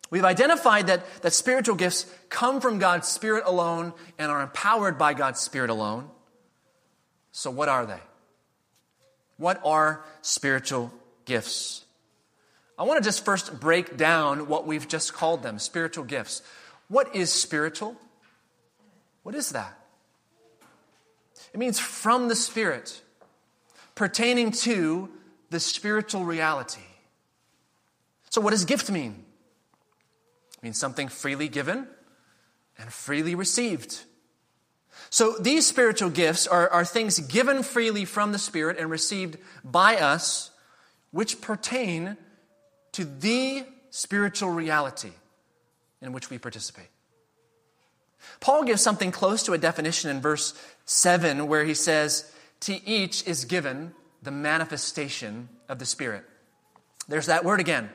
we've 0.09 0.25
identified 0.25 0.87
that, 0.87 1.05
that 1.21 1.33
spiritual 1.33 1.75
gifts 1.75 2.05
come 2.29 2.61
from 2.61 2.79
God's 2.79 3.07
Spirit 3.07 3.43
alone 3.45 3.93
and 4.17 4.31
are 4.31 4.41
empowered 4.41 4.97
by 4.97 5.13
God's 5.13 5.39
Spirit 5.39 5.69
alone. 5.69 6.09
So, 7.31 7.51
what 7.51 7.69
are 7.69 7.85
they? 7.85 7.99
What 9.37 9.61
are 9.63 10.03
spiritual 10.21 10.91
gifts? 11.25 11.85
I 12.77 12.83
want 12.83 13.01
to 13.01 13.07
just 13.07 13.25
first 13.25 13.59
break 13.59 13.97
down 13.97 14.47
what 14.47 14.65
we've 14.65 14.87
just 14.87 15.13
called 15.13 15.43
them 15.43 15.59
spiritual 15.59 16.05
gifts. 16.05 16.41
What 16.87 17.15
is 17.15 17.31
spiritual? 17.31 17.95
What 19.23 19.35
is 19.35 19.49
that? 19.51 19.77
It 21.53 21.59
means 21.59 21.79
from 21.79 22.27
the 22.27 22.35
Spirit, 22.35 23.01
pertaining 23.95 24.51
to 24.51 25.09
the 25.49 25.59
spiritual 25.59 26.23
reality. 26.25 26.81
So, 28.29 28.41
what 28.41 28.51
does 28.51 28.65
gift 28.65 28.89
mean? 28.89 29.25
Means 30.61 30.77
something 30.77 31.07
freely 31.07 31.47
given 31.47 31.87
and 32.77 32.91
freely 32.91 33.35
received. 33.35 34.01
So, 35.09 35.35
these 35.39 35.65
spiritual 35.65 36.09
gifts 36.09 36.45
are, 36.47 36.69
are 36.69 36.85
things 36.85 37.19
given 37.19 37.63
freely 37.63 38.05
from 38.05 38.31
the 38.31 38.37
Spirit 38.37 38.77
and 38.77 38.89
received 38.89 39.37
by 39.63 39.97
us, 39.97 40.51
which 41.11 41.41
pertain 41.41 42.17
to 42.91 43.05
the 43.05 43.65
spiritual 43.89 44.49
reality 44.49 45.11
in 46.01 46.11
which 46.11 46.29
we 46.29 46.37
participate. 46.37 46.89
Paul 48.39 48.63
gives 48.63 48.81
something 48.81 49.11
close 49.11 49.43
to 49.43 49.53
a 49.53 49.57
definition 49.57 50.09
in 50.09 50.21
verse 50.21 50.53
7 50.85 51.47
where 51.47 51.63
he 51.63 51.73
says, 51.73 52.31
To 52.61 52.87
each 52.87 53.25
is 53.27 53.45
given 53.45 53.93
the 54.21 54.31
manifestation 54.31 55.49
of 55.67 55.79
the 55.79 55.85
Spirit. 55.85 56.23
There's 57.07 57.27
that 57.27 57.45
word 57.45 57.59
again. 57.59 57.89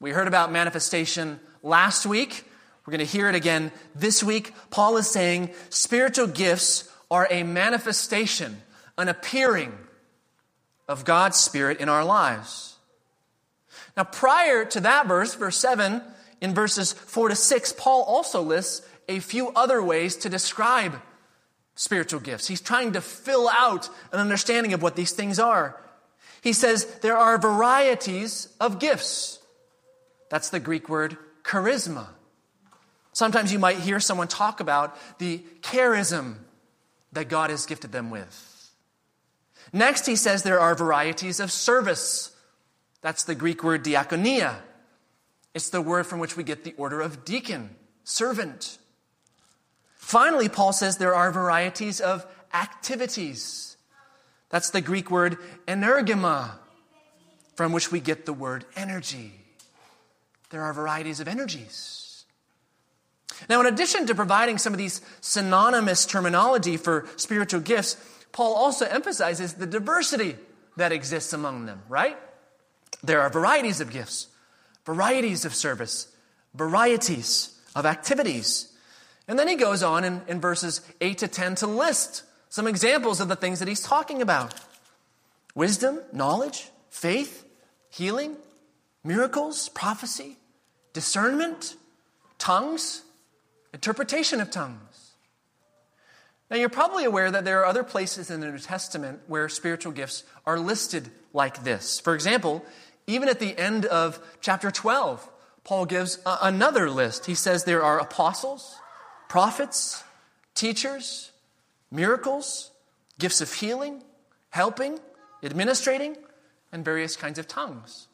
We 0.00 0.10
heard 0.10 0.28
about 0.28 0.52
manifestation 0.52 1.40
last 1.66 2.06
week. 2.06 2.44
We're 2.86 2.92
going 2.92 3.06
to 3.06 3.12
hear 3.12 3.28
it 3.28 3.34
again 3.34 3.72
this 3.94 4.22
week. 4.22 4.54
Paul 4.70 4.96
is 4.96 5.10
saying 5.10 5.50
spiritual 5.68 6.28
gifts 6.28 6.88
are 7.10 7.26
a 7.30 7.42
manifestation, 7.42 8.62
an 8.96 9.08
appearing 9.08 9.76
of 10.88 11.04
God's 11.04 11.36
Spirit 11.36 11.80
in 11.80 11.88
our 11.88 12.04
lives. 12.04 12.76
Now, 13.96 14.04
prior 14.04 14.64
to 14.66 14.80
that 14.80 15.08
verse, 15.08 15.34
verse 15.34 15.56
7, 15.56 16.00
in 16.40 16.54
verses 16.54 16.92
4 16.92 17.30
to 17.30 17.34
6, 17.34 17.72
Paul 17.72 18.02
also 18.04 18.40
lists 18.40 18.86
a 19.08 19.18
few 19.18 19.48
other 19.50 19.82
ways 19.82 20.16
to 20.16 20.28
describe 20.28 21.00
spiritual 21.74 22.20
gifts. 22.20 22.46
He's 22.46 22.60
trying 22.60 22.92
to 22.92 23.00
fill 23.00 23.48
out 23.48 23.88
an 24.12 24.20
understanding 24.20 24.72
of 24.72 24.82
what 24.82 24.96
these 24.96 25.12
things 25.12 25.38
are. 25.38 25.80
He 26.40 26.52
says 26.52 26.84
there 27.00 27.16
are 27.16 27.38
varieties 27.38 28.48
of 28.60 28.78
gifts. 28.78 29.40
That's 30.30 30.50
the 30.50 30.60
Greek 30.60 30.88
word 30.88 31.18
charisma. 31.46 32.08
Sometimes 33.12 33.52
you 33.52 33.58
might 33.58 33.78
hear 33.78 34.00
someone 34.00 34.28
talk 34.28 34.60
about 34.60 34.96
the 35.18 35.38
charism 35.62 36.36
that 37.12 37.28
God 37.28 37.50
has 37.50 37.64
gifted 37.64 37.92
them 37.92 38.10
with. 38.10 38.70
Next, 39.72 40.06
he 40.06 40.16
says 40.16 40.42
there 40.42 40.60
are 40.60 40.74
varieties 40.74 41.40
of 41.40 41.50
service. 41.50 42.36
That's 43.00 43.24
the 43.24 43.34
Greek 43.34 43.64
word 43.64 43.84
diakonia. 43.84 44.56
It's 45.54 45.70
the 45.70 45.80
word 45.80 46.06
from 46.06 46.18
which 46.18 46.36
we 46.36 46.44
get 46.44 46.64
the 46.64 46.74
order 46.76 47.00
of 47.00 47.24
deacon, 47.24 47.70
servant. 48.04 48.78
Finally, 49.94 50.48
Paul 50.48 50.72
says 50.72 50.98
there 50.98 51.14
are 51.14 51.32
varieties 51.32 52.00
of 52.00 52.26
activities. 52.52 53.76
That's 54.50 54.70
the 54.70 54.80
Greek 54.80 55.10
word 55.10 55.38
energema, 55.66 56.50
from 57.54 57.72
which 57.72 57.90
we 57.90 58.00
get 58.00 58.26
the 58.26 58.32
word 58.34 58.66
energy. 58.76 59.45
There 60.50 60.62
are 60.62 60.72
varieties 60.72 61.20
of 61.20 61.28
energies. 61.28 62.24
Now, 63.48 63.60
in 63.60 63.66
addition 63.66 64.06
to 64.06 64.14
providing 64.14 64.58
some 64.58 64.72
of 64.72 64.78
these 64.78 65.00
synonymous 65.20 66.06
terminology 66.06 66.76
for 66.76 67.06
spiritual 67.16 67.60
gifts, 67.60 67.96
Paul 68.32 68.54
also 68.54 68.86
emphasizes 68.86 69.54
the 69.54 69.66
diversity 69.66 70.36
that 70.76 70.92
exists 70.92 71.32
among 71.32 71.66
them, 71.66 71.82
right? 71.88 72.16
There 73.02 73.20
are 73.20 73.30
varieties 73.30 73.80
of 73.80 73.90
gifts, 73.90 74.28
varieties 74.84 75.44
of 75.44 75.54
service, 75.54 76.08
varieties 76.54 77.58
of 77.74 77.86
activities. 77.86 78.72
And 79.28 79.38
then 79.38 79.48
he 79.48 79.56
goes 79.56 79.82
on 79.82 80.04
in, 80.04 80.22
in 80.28 80.40
verses 80.40 80.80
8 81.00 81.18
to 81.18 81.28
10 81.28 81.56
to 81.56 81.66
list 81.66 82.22
some 82.48 82.66
examples 82.66 83.20
of 83.20 83.28
the 83.28 83.36
things 83.36 83.58
that 83.58 83.68
he's 83.68 83.82
talking 83.82 84.22
about 84.22 84.54
wisdom, 85.54 86.00
knowledge, 86.12 86.70
faith, 86.90 87.44
healing, 87.90 88.36
miracles, 89.06 89.68
prophecy, 89.68 90.36
discernment, 90.92 91.76
tongues, 92.38 93.02
interpretation 93.72 94.40
of 94.40 94.50
tongues. 94.50 95.12
Now, 96.50 96.56
you're 96.56 96.68
probably 96.68 97.04
aware 97.04 97.30
that 97.30 97.44
there 97.44 97.60
are 97.60 97.66
other 97.66 97.82
places 97.82 98.30
in 98.30 98.40
the 98.40 98.50
New 98.50 98.58
Testament 98.58 99.20
where 99.26 99.48
spiritual 99.48 99.92
gifts 99.92 100.22
are 100.44 100.58
listed 100.58 101.10
like 101.32 101.64
this. 101.64 101.98
For 101.98 102.14
example, 102.14 102.64
even 103.06 103.28
at 103.28 103.40
the 103.40 103.56
end 103.58 103.84
of 103.86 104.20
chapter 104.40 104.70
12, 104.70 105.28
Paul 105.64 105.86
gives 105.86 106.18
a- 106.24 106.38
another 106.42 106.88
list. 106.88 107.26
He 107.26 107.34
says 107.34 107.64
there 107.64 107.82
are 107.82 107.98
apostles, 107.98 108.76
prophets, 109.28 110.04
teachers, 110.54 111.32
miracles, 111.90 112.70
gifts 113.18 113.40
of 113.40 113.52
healing, 113.52 114.04
helping, 114.50 115.00
administrating, 115.42 116.16
and 116.70 116.84
various 116.84 117.16
kinds 117.16 117.40
of 117.40 117.48
tongues. 117.48 118.05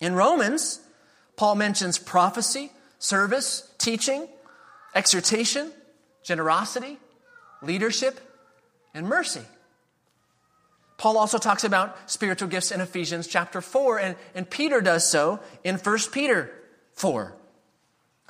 In 0.00 0.14
Romans, 0.14 0.80
Paul 1.36 1.54
mentions 1.54 1.98
prophecy, 1.98 2.70
service, 2.98 3.72
teaching, 3.78 4.28
exhortation, 4.94 5.70
generosity, 6.22 6.98
leadership, 7.62 8.20
and 8.94 9.06
mercy. 9.06 9.42
Paul 10.98 11.18
also 11.18 11.38
talks 11.38 11.64
about 11.64 12.10
spiritual 12.10 12.48
gifts 12.48 12.70
in 12.70 12.80
Ephesians 12.80 13.26
chapter 13.26 13.60
4, 13.60 13.98
and, 13.98 14.16
and 14.34 14.48
Peter 14.48 14.80
does 14.80 15.06
so 15.06 15.40
in 15.62 15.76
1 15.76 15.98
Peter 16.12 16.50
4. 16.94 17.34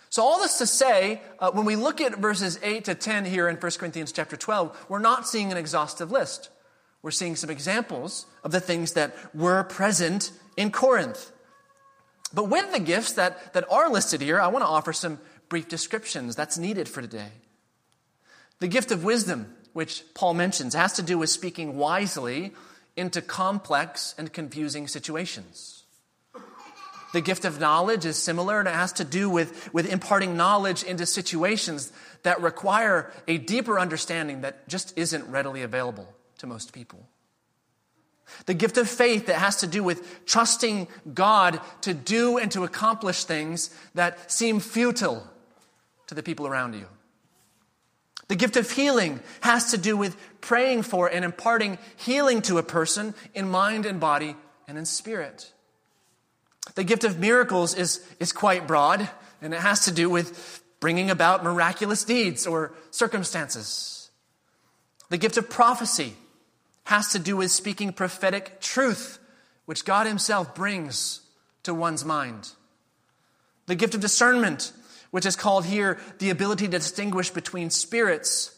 So, 0.08 0.22
all 0.22 0.40
this 0.40 0.58
to 0.58 0.66
say, 0.66 1.20
uh, 1.38 1.50
when 1.52 1.64
we 1.64 1.76
look 1.76 2.00
at 2.00 2.18
verses 2.18 2.58
8 2.62 2.84
to 2.86 2.94
10 2.94 3.24
here 3.24 3.48
in 3.48 3.56
1 3.56 3.72
Corinthians 3.72 4.12
chapter 4.12 4.36
12, 4.36 4.86
we're 4.88 4.98
not 4.98 5.28
seeing 5.28 5.52
an 5.52 5.58
exhaustive 5.58 6.10
list. 6.10 6.48
We're 7.02 7.10
seeing 7.10 7.36
some 7.36 7.50
examples 7.50 8.26
of 8.42 8.50
the 8.50 8.60
things 8.60 8.92
that 8.92 9.14
were 9.34 9.62
present 9.64 10.32
in 10.56 10.72
Corinth. 10.72 11.30
But 12.36 12.48
with 12.48 12.70
the 12.70 12.78
gifts 12.78 13.14
that, 13.14 13.54
that 13.54 13.64
are 13.68 13.90
listed 13.90 14.20
here, 14.20 14.40
I 14.40 14.46
want 14.46 14.62
to 14.62 14.68
offer 14.68 14.92
some 14.92 15.18
brief 15.48 15.68
descriptions 15.68 16.36
that's 16.36 16.56
needed 16.56 16.88
for 16.88 17.02
today. 17.02 17.32
The 18.60 18.68
gift 18.68 18.92
of 18.92 19.02
wisdom 19.02 19.56
which 19.76 20.02
Paul 20.14 20.32
mentions, 20.32 20.72
has 20.72 20.94
to 20.94 21.02
do 21.02 21.18
with 21.18 21.28
speaking 21.28 21.76
wisely 21.76 22.54
into 22.96 23.20
complex 23.20 24.14
and 24.16 24.32
confusing 24.32 24.88
situations. 24.88 25.84
The 27.12 27.20
gift 27.20 27.44
of 27.44 27.60
knowledge 27.60 28.06
is 28.06 28.16
similar, 28.16 28.58
and 28.58 28.66
it 28.66 28.74
has 28.74 28.94
to 28.94 29.04
do 29.04 29.28
with, 29.28 29.70
with 29.74 29.92
imparting 29.92 30.34
knowledge 30.34 30.82
into 30.82 31.04
situations 31.04 31.92
that 32.22 32.40
require 32.40 33.12
a 33.28 33.36
deeper 33.36 33.78
understanding 33.78 34.40
that 34.40 34.66
just 34.66 34.96
isn't 34.96 35.30
readily 35.30 35.60
available 35.60 36.08
to 36.38 36.46
most 36.46 36.72
people. 36.72 37.06
The 38.46 38.54
gift 38.54 38.76
of 38.76 38.88
faith 38.88 39.26
that 39.26 39.36
has 39.36 39.56
to 39.56 39.66
do 39.66 39.82
with 39.82 40.26
trusting 40.26 40.88
God 41.14 41.60
to 41.82 41.94
do 41.94 42.38
and 42.38 42.50
to 42.52 42.64
accomplish 42.64 43.24
things 43.24 43.70
that 43.94 44.30
seem 44.30 44.60
futile 44.60 45.26
to 46.08 46.14
the 46.14 46.22
people 46.22 46.46
around 46.46 46.74
you. 46.74 46.86
The 48.28 48.36
gift 48.36 48.56
of 48.56 48.70
healing 48.70 49.20
has 49.40 49.70
to 49.70 49.78
do 49.78 49.96
with 49.96 50.16
praying 50.40 50.82
for 50.82 51.08
and 51.08 51.24
imparting 51.24 51.78
healing 51.96 52.42
to 52.42 52.58
a 52.58 52.62
person 52.62 53.14
in 53.34 53.48
mind 53.48 53.86
and 53.86 54.00
body 54.00 54.36
and 54.66 54.76
in 54.76 54.84
spirit. 54.84 55.52
The 56.74 56.84
gift 56.84 57.04
of 57.04 57.18
miracles 57.18 57.74
is, 57.74 58.04
is 58.18 58.32
quite 58.32 58.66
broad, 58.66 59.08
and 59.40 59.54
it 59.54 59.60
has 59.60 59.84
to 59.84 59.92
do 59.92 60.10
with 60.10 60.62
bringing 60.80 61.10
about 61.10 61.44
miraculous 61.44 62.02
deeds 62.02 62.46
or 62.46 62.72
circumstances. 62.90 64.10
The 65.08 65.18
gift 65.18 65.36
of 65.36 65.48
prophecy 65.48 66.16
has 66.86 67.08
to 67.08 67.18
do 67.18 67.36
with 67.36 67.50
speaking 67.50 67.92
prophetic 67.92 68.60
truth, 68.60 69.18
which 69.64 69.84
God 69.84 70.06
Himself 70.06 70.54
brings 70.54 71.20
to 71.64 71.74
one's 71.74 72.04
mind. 72.04 72.50
The 73.66 73.74
gift 73.74 73.94
of 73.94 74.00
discernment, 74.00 74.72
which 75.10 75.26
is 75.26 75.34
called 75.34 75.64
here 75.64 75.98
the 76.18 76.30
ability 76.30 76.66
to 76.66 76.70
distinguish 76.70 77.30
between 77.30 77.70
spirits, 77.70 78.56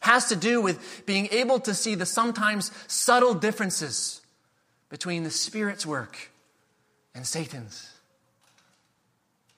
has 0.00 0.28
to 0.28 0.36
do 0.36 0.60
with 0.60 1.02
being 1.04 1.28
able 1.32 1.58
to 1.60 1.74
see 1.74 1.96
the 1.96 2.06
sometimes 2.06 2.70
subtle 2.86 3.34
differences 3.34 4.20
between 4.88 5.24
the 5.24 5.30
Spirit's 5.30 5.84
work 5.84 6.30
and 7.12 7.26
Satan's. 7.26 7.90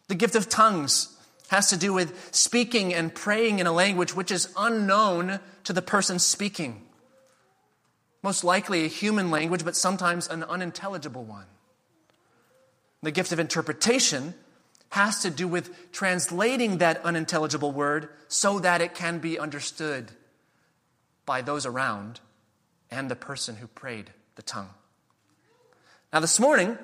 The 0.09 0.15
gift 0.15 0.35
of 0.35 0.49
tongues 0.49 1.15
has 1.49 1.69
to 1.69 1.77
do 1.77 1.93
with 1.93 2.35
speaking 2.35 2.95
and 2.95 3.15
praying 3.15 3.59
in 3.59 3.67
a 3.67 3.73
language 3.73 4.17
which 4.17 4.31
is 4.31 4.51
unknown 4.57 5.39
to 5.65 5.75
the 5.75 5.83
person 5.83 6.19
speaking. 6.19 6.87
Most 8.23 8.45
likely 8.45 8.85
a 8.85 8.89
human 8.89 9.31
language, 9.31 9.65
but 9.65 9.77
sometimes 9.77 10.29
an 10.29 10.45
unintelligible 10.45 11.25
one. 11.25 11.47
The 13.03 13.11
gift 13.11 13.33
of 13.33 13.39
interpretation 13.39 14.35
has 14.91 15.21
to 15.21 15.31
do 15.31 15.49
with 15.49 15.93
translating 15.93 16.79
that 16.79 17.03
unintelligible 17.05 17.73
word 17.73 18.09
so 18.29 18.59
that 18.59 18.81
it 18.81 18.95
can 18.95 19.19
be 19.19 19.39
understood 19.39 20.11
by 21.25 21.41
those 21.41 21.65
around 21.65 22.21
and 22.91 23.11
the 23.11 23.17
person 23.17 23.57
who 23.57 23.67
prayed 23.69 24.11
the 24.35 24.43
tongue. 24.43 24.71
Now, 26.13 26.21
this 26.21 26.41
morning, 26.41 26.77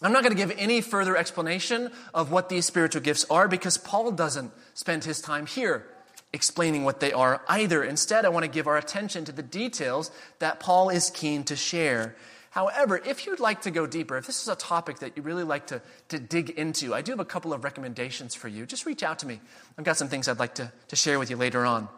I'm 0.00 0.12
not 0.12 0.22
going 0.22 0.34
to 0.34 0.40
give 0.40 0.54
any 0.56 0.80
further 0.80 1.16
explanation 1.16 1.90
of 2.14 2.30
what 2.30 2.48
these 2.48 2.64
spiritual 2.64 3.02
gifts 3.02 3.26
are 3.28 3.48
because 3.48 3.76
Paul 3.76 4.12
doesn't 4.12 4.52
spend 4.74 5.04
his 5.04 5.20
time 5.20 5.46
here 5.46 5.84
explaining 6.32 6.84
what 6.84 7.00
they 7.00 7.12
are 7.12 7.42
either. 7.48 7.84
Instead, 7.84 8.24
I 8.24 8.30
want 8.30 8.44
to 8.44 8.50
give 8.50 8.66
our 8.66 8.76
attention 8.76 9.24
to 9.26 9.32
the 9.32 9.42
details 9.42 10.10
that 10.38 10.60
Paul 10.60 10.88
is 10.88 11.10
keen 11.10 11.44
to 11.44 11.56
share. 11.56 12.14
However, 12.50 12.98
if 12.98 13.26
you'd 13.26 13.40
like 13.40 13.62
to 13.62 13.70
go 13.70 13.86
deeper, 13.86 14.18
if 14.18 14.26
this 14.26 14.42
is 14.42 14.48
a 14.48 14.54
topic 14.54 14.98
that 14.98 15.16
you 15.16 15.22
really 15.22 15.44
like 15.44 15.68
to, 15.68 15.80
to 16.08 16.18
dig 16.18 16.50
into, 16.50 16.94
I 16.94 17.00
do 17.00 17.12
have 17.12 17.20
a 17.20 17.24
couple 17.24 17.52
of 17.54 17.64
recommendations 17.64 18.34
for 18.34 18.48
you. 18.48 18.66
Just 18.66 18.84
reach 18.84 19.02
out 19.02 19.20
to 19.20 19.26
me. 19.26 19.40
I've 19.78 19.84
got 19.84 19.96
some 19.96 20.08
things 20.08 20.28
I'd 20.28 20.38
like 20.38 20.56
to, 20.56 20.70
to 20.88 20.96
share 20.96 21.18
with 21.18 21.30
you 21.30 21.36
later 21.36 21.64
on. 21.64 21.88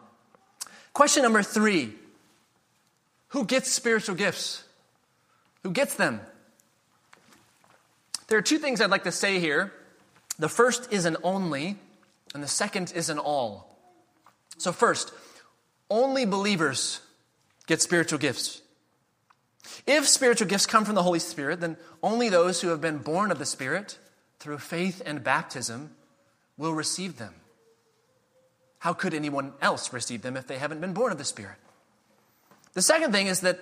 Question 0.93 1.23
number 1.23 1.43
three 1.43 1.93
Who 3.29 3.45
gets 3.45 3.69
spiritual 3.71 4.15
gifts? 4.15 4.63
Who 5.63 5.71
gets 5.71 5.95
them? 5.95 6.21
There 8.27 8.37
are 8.37 8.41
two 8.41 8.57
things 8.57 8.79
I'd 8.79 8.89
like 8.89 9.03
to 9.03 9.11
say 9.11 9.39
here. 9.39 9.73
The 10.39 10.49
first 10.49 10.91
is 10.91 11.05
an 11.05 11.17
only, 11.21 11.77
and 12.33 12.41
the 12.41 12.47
second 12.47 12.93
is 12.95 13.09
an 13.09 13.19
all. 13.19 13.74
So, 14.57 14.71
first, 14.71 15.11
only 15.89 16.25
believers 16.25 17.01
get 17.67 17.81
spiritual 17.81 18.19
gifts. 18.19 18.61
If 19.87 20.07
spiritual 20.07 20.47
gifts 20.47 20.65
come 20.65 20.85
from 20.85 20.95
the 20.95 21.03
Holy 21.03 21.19
Spirit, 21.19 21.61
then 21.61 21.77
only 22.01 22.29
those 22.29 22.61
who 22.61 22.69
have 22.69 22.81
been 22.81 22.99
born 22.99 23.31
of 23.31 23.39
the 23.39 23.45
Spirit 23.45 23.97
through 24.39 24.59
faith 24.59 25.01
and 25.05 25.23
baptism 25.23 25.91
will 26.57 26.73
receive 26.73 27.17
them. 27.17 27.33
How 28.79 28.93
could 28.93 29.13
anyone 29.13 29.53
else 29.61 29.91
receive 29.91 30.21
them 30.21 30.37
if 30.37 30.47
they 30.47 30.57
haven't 30.57 30.81
been 30.81 30.93
born 30.93 31.11
of 31.11 31.17
the 31.17 31.23
Spirit? 31.23 31.57
The 32.73 32.81
second 32.81 33.11
thing 33.11 33.27
is 33.27 33.41
that 33.41 33.59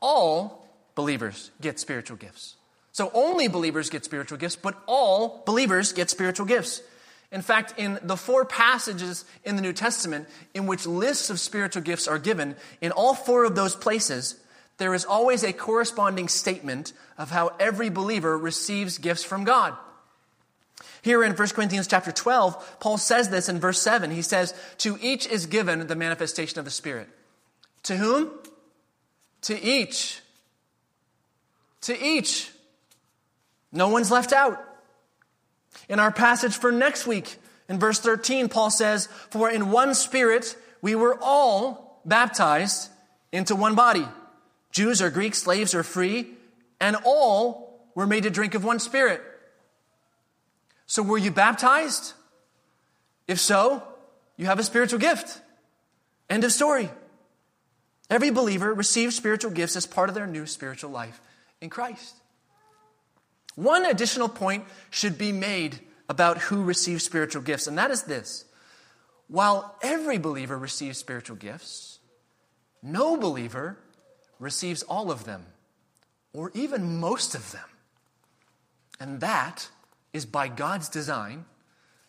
all 0.00 0.66
believers 0.94 1.50
get 1.60 1.78
spiritual 1.78 2.16
gifts. 2.16 2.56
So 2.92 3.10
only 3.14 3.48
believers 3.48 3.90
get 3.90 4.04
spiritual 4.04 4.38
gifts, 4.38 4.56
but 4.56 4.76
all 4.86 5.42
believers 5.44 5.92
get 5.92 6.10
spiritual 6.10 6.46
gifts. 6.46 6.80
In 7.30 7.42
fact, 7.42 7.74
in 7.76 7.98
the 8.02 8.16
four 8.16 8.44
passages 8.44 9.24
in 9.44 9.56
the 9.56 9.62
New 9.62 9.74
Testament 9.74 10.28
in 10.54 10.66
which 10.66 10.86
lists 10.86 11.28
of 11.28 11.38
spiritual 11.38 11.82
gifts 11.82 12.08
are 12.08 12.18
given, 12.18 12.56
in 12.80 12.90
all 12.90 13.14
four 13.14 13.44
of 13.44 13.54
those 13.54 13.76
places, 13.76 14.36
there 14.78 14.94
is 14.94 15.04
always 15.04 15.42
a 15.42 15.52
corresponding 15.52 16.28
statement 16.28 16.92
of 17.18 17.30
how 17.30 17.52
every 17.60 17.90
believer 17.90 18.38
receives 18.38 18.96
gifts 18.96 19.24
from 19.24 19.44
God. 19.44 19.76
Here 21.02 21.22
in 21.22 21.34
1 21.34 21.48
Corinthians 21.48 21.86
chapter 21.86 22.12
12, 22.12 22.78
Paul 22.80 22.96
says 22.96 23.28
this 23.28 23.48
in 23.48 23.60
verse 23.60 23.80
7. 23.80 24.10
He 24.10 24.22
says, 24.22 24.54
To 24.78 24.98
each 25.00 25.26
is 25.26 25.46
given 25.46 25.86
the 25.86 25.96
manifestation 25.96 26.58
of 26.58 26.64
the 26.64 26.70
Spirit. 26.70 27.08
To 27.84 27.96
whom? 27.96 28.30
To 29.42 29.60
each. 29.60 30.20
To 31.82 32.04
each. 32.04 32.50
No 33.72 33.88
one's 33.88 34.10
left 34.10 34.32
out. 34.32 34.64
In 35.88 36.00
our 36.00 36.12
passage 36.12 36.56
for 36.56 36.72
next 36.72 37.06
week, 37.06 37.36
in 37.68 37.78
verse 37.78 38.00
13, 38.00 38.48
Paul 38.48 38.70
says, 38.70 39.06
For 39.30 39.50
in 39.50 39.70
one 39.70 39.94
spirit 39.94 40.56
we 40.80 40.94
were 40.94 41.18
all 41.20 42.00
baptized 42.04 42.90
into 43.32 43.54
one 43.54 43.74
body. 43.74 44.06
Jews 44.70 45.02
or 45.02 45.10
Greeks, 45.10 45.42
slaves 45.42 45.74
or 45.74 45.82
free, 45.82 46.28
and 46.80 46.96
all 47.04 47.90
were 47.94 48.06
made 48.06 48.22
to 48.22 48.30
drink 48.30 48.54
of 48.54 48.64
one 48.64 48.78
spirit. 48.78 49.22
So 50.86 51.02
were 51.02 51.18
you 51.18 51.30
baptized? 51.30 52.14
If 53.26 53.38
so, 53.40 53.82
you 54.36 54.46
have 54.46 54.58
a 54.58 54.64
spiritual 54.64 54.98
gift. 54.98 55.40
End 56.30 56.44
of 56.44 56.52
story. 56.52 56.90
Every 58.10 58.30
believer 58.30 58.72
receives 58.72 59.16
spiritual 59.16 59.50
gifts 59.50 59.76
as 59.76 59.86
part 59.86 60.08
of 60.08 60.14
their 60.14 60.26
new 60.26 60.46
spiritual 60.46 60.90
life 60.90 61.20
in 61.60 61.68
Christ. 61.68 62.14
One 63.58 63.84
additional 63.86 64.28
point 64.28 64.66
should 64.88 65.18
be 65.18 65.32
made 65.32 65.80
about 66.08 66.38
who 66.38 66.62
receives 66.62 67.02
spiritual 67.02 67.42
gifts, 67.42 67.66
and 67.66 67.76
that 67.76 67.90
is 67.90 68.04
this. 68.04 68.44
While 69.26 69.76
every 69.82 70.16
believer 70.16 70.56
receives 70.56 70.96
spiritual 70.96 71.34
gifts, 71.34 71.98
no 72.84 73.16
believer 73.16 73.76
receives 74.38 74.84
all 74.84 75.10
of 75.10 75.24
them, 75.24 75.44
or 76.32 76.52
even 76.54 77.00
most 77.00 77.34
of 77.34 77.50
them. 77.50 77.64
And 79.00 79.20
that 79.22 79.68
is 80.12 80.24
by 80.24 80.46
God's 80.46 80.88
design, 80.88 81.44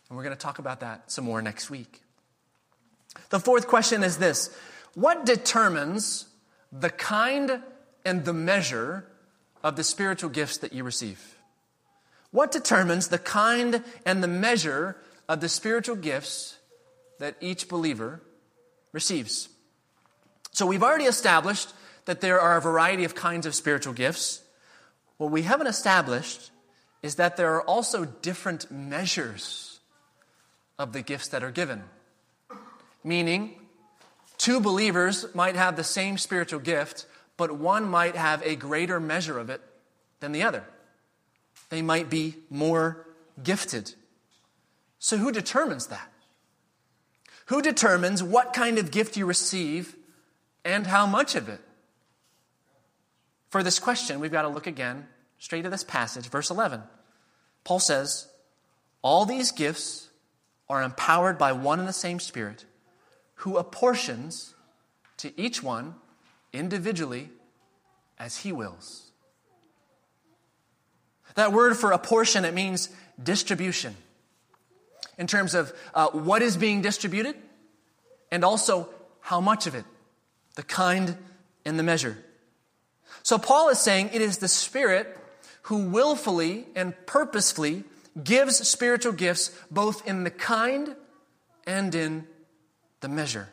and 0.08 0.16
we're 0.16 0.24
going 0.24 0.36
to 0.36 0.40
talk 0.40 0.60
about 0.60 0.82
that 0.82 1.12
some 1.12 1.26
more 1.26 1.42
next 1.42 1.72
week. 1.72 2.04
The 3.32 3.40
fourth 3.40 3.68
question 3.68 4.04
is 4.04 4.20
this 4.20 4.56
What 4.94 5.26
determines 5.26 6.28
the 6.72 6.92
kind 6.92 7.64
and 8.06 8.24
the 8.24 8.34
measure 8.34 9.08
of 9.64 9.78
the 9.78 9.84
spiritual 9.84 10.30
gifts 10.30 10.58
that 10.58 10.74
you 10.74 10.84
receive? 10.84 11.38
What 12.32 12.52
determines 12.52 13.08
the 13.08 13.18
kind 13.18 13.84
and 14.06 14.24
the 14.24 14.28
measure 14.28 14.98
of 15.28 15.42
the 15.42 15.50
spiritual 15.50 15.96
gifts 15.96 16.58
that 17.20 17.36
each 17.42 17.68
believer 17.68 18.22
receives? 18.92 19.50
So 20.52 20.66
we've 20.66 20.84
already 20.84 21.06
established 21.06 21.74
that 22.06 22.22
there 22.22 22.40
are 22.40 22.58
a 22.58 22.62
variety 22.62 23.04
of 23.04 23.16
kinds 23.16 23.46
of 23.46 23.56
spiritual 23.56 23.94
gifts. 23.94 24.42
What 25.18 25.32
we 25.32 25.44
haven't 25.44 25.68
established 25.68 26.52
is 27.02 27.16
that 27.16 27.38
there 27.38 27.56
are 27.56 27.64
also 27.64 28.06
different 28.06 28.70
measures 28.72 29.80
of 30.78 30.94
the 30.94 31.02
gifts 31.02 31.30
that 31.30 31.44
are 31.44 31.52
given. 31.52 31.84
Meaning, 33.04 33.56
two 34.38 34.60
believers 34.60 35.26
might 35.34 35.56
have 35.56 35.76
the 35.76 35.84
same 35.84 36.18
spiritual 36.18 36.60
gift, 36.60 37.06
but 37.38 37.58
one 37.58 37.88
might 37.88 38.16
have 38.16 38.42
a 38.44 38.56
greater 38.56 39.00
measure 39.00 39.40
of 39.40 39.50
it 39.50 39.62
than 40.20 40.32
the 40.32 40.44
other 40.44 40.66
they 41.70 41.82
might 41.82 42.10
be 42.10 42.36
more 42.50 43.06
gifted. 43.42 43.94
So, 44.98 45.18
who 45.18 45.32
determines 45.32 45.88
that? 45.88 46.12
Who 47.46 47.62
determines 47.62 48.22
what 48.22 48.54
kind 48.54 48.78
of 48.78 48.92
gift 48.92 49.18
you 49.18 49.26
receive 49.26 49.96
and 50.66 50.86
how 50.86 51.06
much 51.06 51.36
of 51.36 51.50
it? 51.50 51.62
For 53.50 53.64
this 53.64 53.80
question, 53.80 54.20
we've 54.20 54.32
got 54.32 54.44
to 54.44 54.50
look 54.50 54.68
again 54.68 55.08
straight 55.40 55.64
to 55.64 55.70
this 55.70 55.84
passage, 55.84 56.30
verse 56.30 56.52
11. 56.52 56.84
Paul 57.64 57.80
says, 57.80 58.28
All 59.02 59.26
these 59.26 59.52
gifts 59.52 60.10
are 60.68 60.84
empowered 60.84 61.38
by 61.38 61.52
one 61.52 61.80
and 61.80 61.88
the 61.88 61.94
same 61.94 62.20
Spirit, 62.20 62.66
who 63.36 63.58
apportions 63.58 64.54
to 65.18 65.32
each 65.40 65.64
one 65.64 65.96
individually 66.54 67.30
as 68.20 68.38
he 68.38 68.52
wills. 68.52 69.09
That 71.36 71.54
word 71.54 71.78
for 71.78 71.92
apportion, 71.92 72.46
it 72.46 72.54
means 72.54 72.90
distribution. 73.22 73.96
In 75.18 75.28
terms 75.28 75.54
of 75.54 75.74
uh, 75.94 76.08
what 76.10 76.42
is 76.42 76.58
being 76.58 76.82
distributed 76.82 77.36
and 78.32 78.44
also 78.44 78.90
how 79.20 79.42
much 79.42 79.68
of 79.68 79.76
it, 79.76 79.86
the 80.56 80.64
kind 80.64 81.18
and 81.66 81.78
the 81.78 81.84
measure. 81.84 82.18
So 83.24 83.38
Paul 83.38 83.70
is 83.70 83.80
saying 83.80 84.12
it 84.14 84.22
is 84.22 84.38
the 84.38 84.48
Spirit 84.48 85.18
who 85.64 85.90
willfully 85.90 86.66
and 86.76 86.94
purposefully 87.06 87.84
gives 88.24 88.68
spiritual 88.68 89.14
gifts 89.14 89.52
both 89.70 90.08
in 90.08 90.24
the 90.24 90.32
kind 90.32 90.96
and 91.68 91.94
in 91.94 92.28
the 93.02 93.10
measure. 93.10 93.50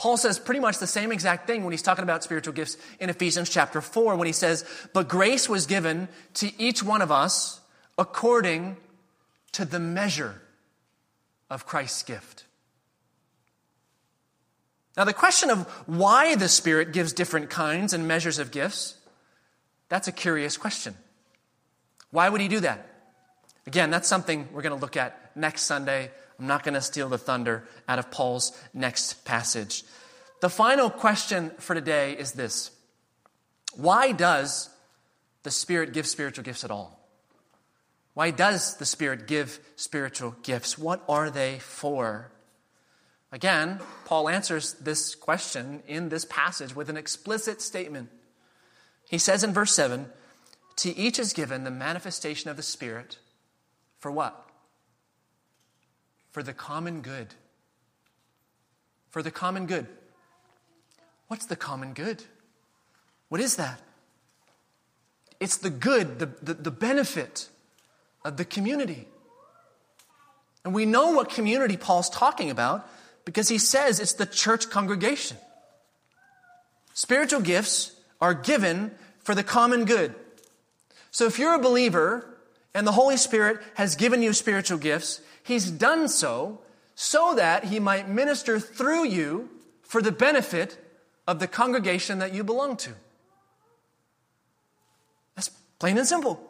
Paul 0.00 0.16
says 0.16 0.38
pretty 0.38 0.60
much 0.60 0.78
the 0.78 0.86
same 0.86 1.12
exact 1.12 1.46
thing 1.46 1.62
when 1.62 1.72
he's 1.72 1.82
talking 1.82 2.04
about 2.04 2.24
spiritual 2.24 2.54
gifts 2.54 2.78
in 3.00 3.10
Ephesians 3.10 3.50
chapter 3.50 3.82
4 3.82 4.16
when 4.16 4.24
he 4.24 4.32
says, 4.32 4.64
But 4.94 5.10
grace 5.10 5.46
was 5.46 5.66
given 5.66 6.08
to 6.34 6.50
each 6.58 6.82
one 6.82 7.02
of 7.02 7.12
us 7.12 7.60
according 7.98 8.78
to 9.52 9.66
the 9.66 9.78
measure 9.78 10.40
of 11.50 11.66
Christ's 11.66 12.02
gift. 12.02 12.46
Now, 14.96 15.04
the 15.04 15.12
question 15.12 15.50
of 15.50 15.68
why 15.84 16.34
the 16.34 16.48
Spirit 16.48 16.94
gives 16.94 17.12
different 17.12 17.50
kinds 17.50 17.92
and 17.92 18.08
measures 18.08 18.38
of 18.38 18.50
gifts, 18.50 18.94
that's 19.90 20.08
a 20.08 20.12
curious 20.12 20.56
question. 20.56 20.94
Why 22.10 22.30
would 22.30 22.40
he 22.40 22.48
do 22.48 22.60
that? 22.60 22.86
Again, 23.66 23.90
that's 23.90 24.08
something 24.08 24.48
we're 24.50 24.62
going 24.62 24.74
to 24.74 24.80
look 24.80 24.96
at 24.96 25.36
next 25.36 25.64
Sunday. 25.64 26.10
I'm 26.40 26.46
not 26.46 26.64
going 26.64 26.74
to 26.74 26.80
steal 26.80 27.10
the 27.10 27.18
thunder 27.18 27.64
out 27.86 27.98
of 27.98 28.10
Paul's 28.10 28.58
next 28.72 29.26
passage. 29.26 29.84
The 30.40 30.48
final 30.48 30.88
question 30.88 31.50
for 31.58 31.74
today 31.74 32.14
is 32.14 32.32
this 32.32 32.70
Why 33.76 34.12
does 34.12 34.70
the 35.42 35.50
Spirit 35.50 35.92
give 35.92 36.06
spiritual 36.06 36.44
gifts 36.44 36.64
at 36.64 36.70
all? 36.70 36.98
Why 38.14 38.30
does 38.30 38.78
the 38.78 38.86
Spirit 38.86 39.26
give 39.26 39.60
spiritual 39.76 40.34
gifts? 40.42 40.78
What 40.78 41.04
are 41.08 41.30
they 41.30 41.58
for? 41.58 42.32
Again, 43.32 43.78
Paul 44.06 44.28
answers 44.28 44.74
this 44.74 45.14
question 45.14 45.82
in 45.86 46.08
this 46.08 46.24
passage 46.24 46.74
with 46.74 46.88
an 46.88 46.96
explicit 46.96 47.60
statement. 47.60 48.08
He 49.08 49.18
says 49.18 49.44
in 49.44 49.52
verse 49.52 49.74
7 49.74 50.06
To 50.76 50.96
each 50.96 51.18
is 51.18 51.34
given 51.34 51.64
the 51.64 51.70
manifestation 51.70 52.50
of 52.50 52.56
the 52.56 52.62
Spirit 52.62 53.18
for 53.98 54.10
what? 54.10 54.49
For 56.32 56.42
the 56.42 56.52
common 56.52 57.00
good. 57.00 57.34
For 59.10 59.22
the 59.22 59.30
common 59.30 59.66
good. 59.66 59.86
What's 61.28 61.46
the 61.46 61.56
common 61.56 61.92
good? 61.92 62.22
What 63.28 63.40
is 63.40 63.56
that? 63.56 63.80
It's 65.38 65.56
the 65.56 65.70
good, 65.70 66.18
the, 66.18 66.26
the, 66.42 66.54
the 66.54 66.70
benefit 66.70 67.48
of 68.24 68.36
the 68.36 68.44
community. 68.44 69.08
And 70.64 70.74
we 70.74 70.84
know 70.84 71.12
what 71.12 71.30
community 71.30 71.76
Paul's 71.76 72.10
talking 72.10 72.50
about 72.50 72.86
because 73.24 73.48
he 73.48 73.58
says 73.58 74.00
it's 74.00 74.12
the 74.12 74.26
church 74.26 74.68
congregation. 74.70 75.36
Spiritual 76.92 77.40
gifts 77.40 77.92
are 78.20 78.34
given 78.34 78.90
for 79.20 79.34
the 79.34 79.42
common 79.42 79.84
good. 79.84 80.14
So 81.10 81.26
if 81.26 81.38
you're 81.38 81.54
a 81.54 81.60
believer 81.60 82.26
and 82.74 82.86
the 82.86 82.92
Holy 82.92 83.16
Spirit 83.16 83.60
has 83.74 83.96
given 83.96 84.22
you 84.22 84.32
spiritual 84.32 84.78
gifts, 84.78 85.20
he's 85.50 85.70
done 85.70 86.08
so 86.08 86.60
so 86.94 87.34
that 87.34 87.64
he 87.64 87.80
might 87.80 88.08
minister 88.08 88.58
through 88.60 89.04
you 89.06 89.48
for 89.82 90.00
the 90.00 90.12
benefit 90.12 90.78
of 91.26 91.38
the 91.38 91.46
congregation 91.46 92.18
that 92.18 92.34
you 92.34 92.44
belong 92.44 92.76
to. 92.76 92.90
That's 95.34 95.50
plain 95.78 95.98
and 95.98 96.06
simple. 96.06 96.40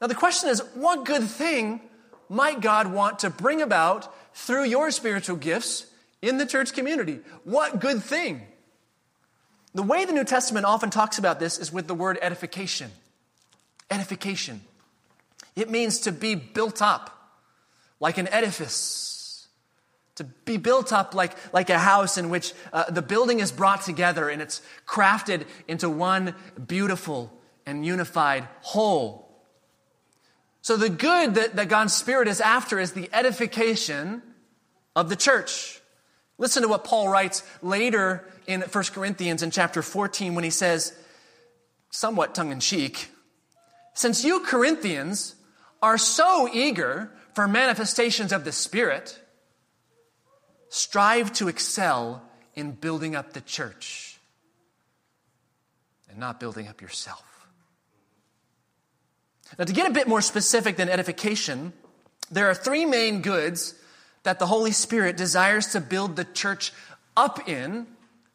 Now, 0.00 0.06
the 0.06 0.14
question 0.14 0.50
is 0.50 0.60
what 0.74 1.04
good 1.04 1.24
thing 1.24 1.80
might 2.28 2.60
God 2.60 2.92
want 2.92 3.20
to 3.20 3.30
bring 3.30 3.60
about 3.60 4.14
through 4.34 4.64
your 4.64 4.90
spiritual 4.90 5.36
gifts 5.36 5.86
in 6.22 6.38
the 6.38 6.46
church 6.46 6.72
community. 6.72 7.20
What 7.44 7.80
good 7.80 8.02
thing? 8.02 8.42
The 9.74 9.82
way 9.82 10.04
the 10.04 10.12
New 10.12 10.24
Testament 10.24 10.66
often 10.66 10.90
talks 10.90 11.18
about 11.18 11.40
this 11.40 11.58
is 11.58 11.72
with 11.72 11.86
the 11.86 11.94
word 11.94 12.18
edification. 12.22 12.90
Edification. 13.90 14.60
It 15.56 15.70
means 15.70 16.00
to 16.00 16.12
be 16.12 16.34
built 16.34 16.80
up 16.80 17.23
like 18.04 18.18
an 18.18 18.28
edifice, 18.28 19.48
to 20.16 20.24
be 20.44 20.58
built 20.58 20.92
up 20.92 21.14
like, 21.14 21.32
like 21.54 21.70
a 21.70 21.78
house 21.78 22.18
in 22.18 22.28
which 22.28 22.52
uh, 22.70 22.90
the 22.90 23.00
building 23.00 23.40
is 23.40 23.50
brought 23.50 23.80
together 23.80 24.28
and 24.28 24.42
it's 24.42 24.60
crafted 24.86 25.46
into 25.68 25.88
one 25.88 26.34
beautiful 26.66 27.32
and 27.64 27.86
unified 27.86 28.46
whole. 28.60 29.42
So, 30.60 30.76
the 30.76 30.90
good 30.90 31.36
that, 31.36 31.56
that 31.56 31.70
God's 31.70 31.94
Spirit 31.94 32.28
is 32.28 32.42
after 32.42 32.78
is 32.78 32.92
the 32.92 33.08
edification 33.10 34.22
of 34.94 35.08
the 35.08 35.16
church. 35.16 35.80
Listen 36.36 36.62
to 36.62 36.68
what 36.68 36.84
Paul 36.84 37.08
writes 37.08 37.42
later 37.62 38.30
in 38.46 38.60
1 38.60 38.84
Corinthians 38.92 39.42
in 39.42 39.50
chapter 39.50 39.80
14 39.80 40.34
when 40.34 40.44
he 40.44 40.50
says, 40.50 40.92
somewhat 41.88 42.34
tongue 42.34 42.52
in 42.52 42.60
cheek, 42.60 43.08
since 43.94 44.24
you 44.24 44.40
Corinthians 44.40 45.36
are 45.80 45.96
so 45.96 46.50
eager 46.52 47.10
for 47.34 47.48
manifestations 47.48 48.32
of 48.32 48.44
the 48.44 48.52
Spirit, 48.52 49.18
strive 50.68 51.32
to 51.34 51.48
excel 51.48 52.22
in 52.54 52.72
building 52.72 53.14
up 53.14 53.32
the 53.32 53.40
church 53.40 54.18
and 56.08 56.18
not 56.18 56.38
building 56.40 56.68
up 56.68 56.80
yourself. 56.80 57.48
Now, 59.58 59.64
to 59.64 59.72
get 59.72 59.88
a 59.88 59.92
bit 59.92 60.08
more 60.08 60.20
specific 60.20 60.76
than 60.76 60.88
edification, 60.88 61.72
there 62.30 62.48
are 62.48 62.54
three 62.54 62.84
main 62.84 63.20
goods 63.20 63.74
that 64.22 64.38
the 64.38 64.46
Holy 64.46 64.72
Spirit 64.72 65.16
desires 65.16 65.68
to 65.68 65.80
build 65.80 66.16
the 66.16 66.24
church 66.24 66.72
up 67.16 67.48
in 67.48 67.86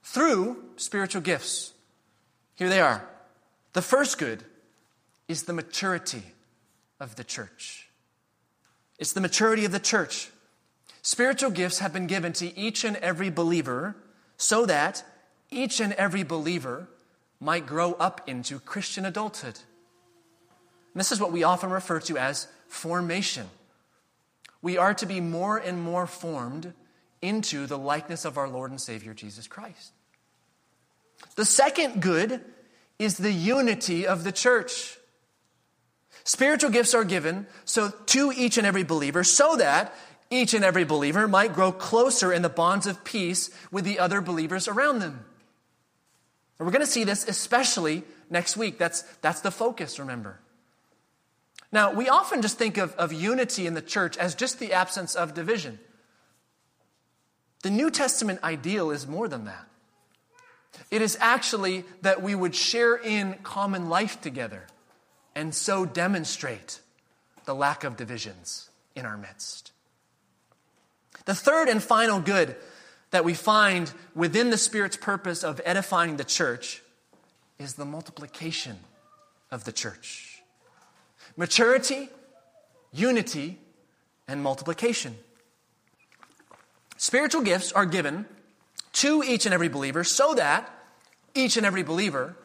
through 0.03 0.63
spiritual 0.77 1.21
gifts. 1.21 1.73
Here 2.55 2.69
they 2.69 2.79
are. 2.79 3.07
The 3.73 3.81
first 3.81 4.17
good 4.17 4.43
is 5.27 5.43
the 5.43 5.53
maturity 5.53 6.23
of 6.99 7.15
the 7.15 7.23
church. 7.23 7.88
It's 8.99 9.13
the 9.13 9.21
maturity 9.21 9.65
of 9.65 9.71
the 9.71 9.79
church. 9.79 10.29
Spiritual 11.01 11.51
gifts 11.51 11.79
have 11.79 11.93
been 11.93 12.05
given 12.05 12.33
to 12.33 12.57
each 12.57 12.83
and 12.83 12.97
every 12.97 13.29
believer 13.29 13.95
so 14.37 14.65
that 14.65 15.03
each 15.49 15.79
and 15.79 15.93
every 15.93 16.23
believer 16.23 16.87
might 17.39 17.65
grow 17.65 17.93
up 17.93 18.21
into 18.27 18.59
Christian 18.59 19.05
adulthood. 19.05 19.57
And 20.93 20.99
this 20.99 21.11
is 21.11 21.19
what 21.19 21.31
we 21.31 21.43
often 21.43 21.69
refer 21.69 22.01
to 22.01 22.17
as 22.17 22.47
formation. 22.67 23.47
We 24.61 24.77
are 24.77 24.93
to 24.95 25.05
be 25.05 25.21
more 25.21 25.57
and 25.57 25.81
more 25.81 26.05
formed 26.05 26.73
into 27.21 27.65
the 27.65 27.77
likeness 27.77 28.25
of 28.25 28.37
our 28.37 28.49
Lord 28.49 28.71
and 28.71 28.81
Savior 28.81 29.13
Jesus 29.13 29.47
Christ. 29.47 29.93
The 31.35 31.45
second 31.45 32.01
good 32.01 32.41
is 32.97 33.17
the 33.17 33.31
unity 33.31 34.05
of 34.05 34.25
the 34.25 34.31
church. 34.31 34.98
Spiritual 36.29 36.69
gifts 36.69 36.93
are 36.93 37.05
given 37.05 37.47
so 37.65 37.89
to 38.05 38.31
each 38.31 38.59
and 38.59 38.67
every 38.67 38.83
believer 38.83 39.23
so 39.23 39.55
that 39.55 39.95
each 40.29 40.53
and 40.53 40.63
every 40.63 40.83
believer 40.83 41.27
might 41.27 41.53
grow 41.53 41.71
closer 41.71 42.31
in 42.31 42.43
the 42.43 42.49
bonds 42.49 42.85
of 42.85 43.03
peace 43.03 43.49
with 43.71 43.83
the 43.83 43.97
other 43.97 44.21
believers 44.21 44.67
around 44.67 44.99
them. 44.99 45.25
And 46.59 46.67
we're 46.67 46.71
going 46.71 46.85
to 46.85 46.91
see 46.91 47.03
this 47.03 47.27
especially 47.27 48.03
next 48.29 48.55
week. 48.55 48.77
That's, 48.77 49.01
that's 49.23 49.41
the 49.41 49.49
focus, 49.49 49.97
remember. 49.97 50.39
Now, 51.71 51.93
we 51.93 52.09
often 52.09 52.43
just 52.43 52.59
think 52.59 52.77
of, 52.77 52.93
of 52.93 53.11
unity 53.11 53.65
in 53.65 53.73
the 53.73 53.81
church 53.81 54.15
as 54.15 54.35
just 54.35 54.59
the 54.59 54.71
absence 54.71 55.15
of 55.15 55.33
division. 55.33 55.79
The 57.63 57.71
New 57.71 57.89
Testament 57.89 58.43
ideal 58.43 58.91
is 58.91 59.07
more 59.07 59.27
than 59.27 59.45
that. 59.45 59.65
It 60.91 61.01
is 61.01 61.17
actually 61.19 61.85
that 62.03 62.21
we 62.21 62.35
would 62.35 62.53
share 62.53 62.95
in 62.95 63.33
common 63.41 63.89
life 63.89 64.21
together 64.21 64.67
and 65.35 65.53
so 65.53 65.85
demonstrate 65.85 66.79
the 67.45 67.55
lack 67.55 67.83
of 67.83 67.97
divisions 67.97 68.69
in 68.95 69.05
our 69.05 69.17
midst. 69.17 69.71
The 71.25 71.35
third 71.35 71.67
and 71.67 71.81
final 71.81 72.19
good 72.19 72.55
that 73.11 73.25
we 73.25 73.33
find 73.33 73.91
within 74.13 74.49
the 74.49 74.57
Spirit's 74.57 74.97
purpose 74.97 75.43
of 75.43 75.61
edifying 75.65 76.17
the 76.17 76.23
church 76.23 76.81
is 77.57 77.73
the 77.73 77.85
multiplication 77.85 78.77
of 79.51 79.63
the 79.63 79.71
church 79.71 80.41
maturity, 81.37 82.09
unity, 82.91 83.57
and 84.27 84.43
multiplication. 84.43 85.15
Spiritual 86.97 87.41
gifts 87.41 87.71
are 87.71 87.85
given 87.85 88.25
to 88.91 89.23
each 89.23 89.45
and 89.45 89.53
every 89.53 89.69
believer 89.69 90.03
so 90.03 90.33
that 90.33 90.69
each 91.33 91.55
and 91.55 91.65
every 91.65 91.83
believer 91.83 92.35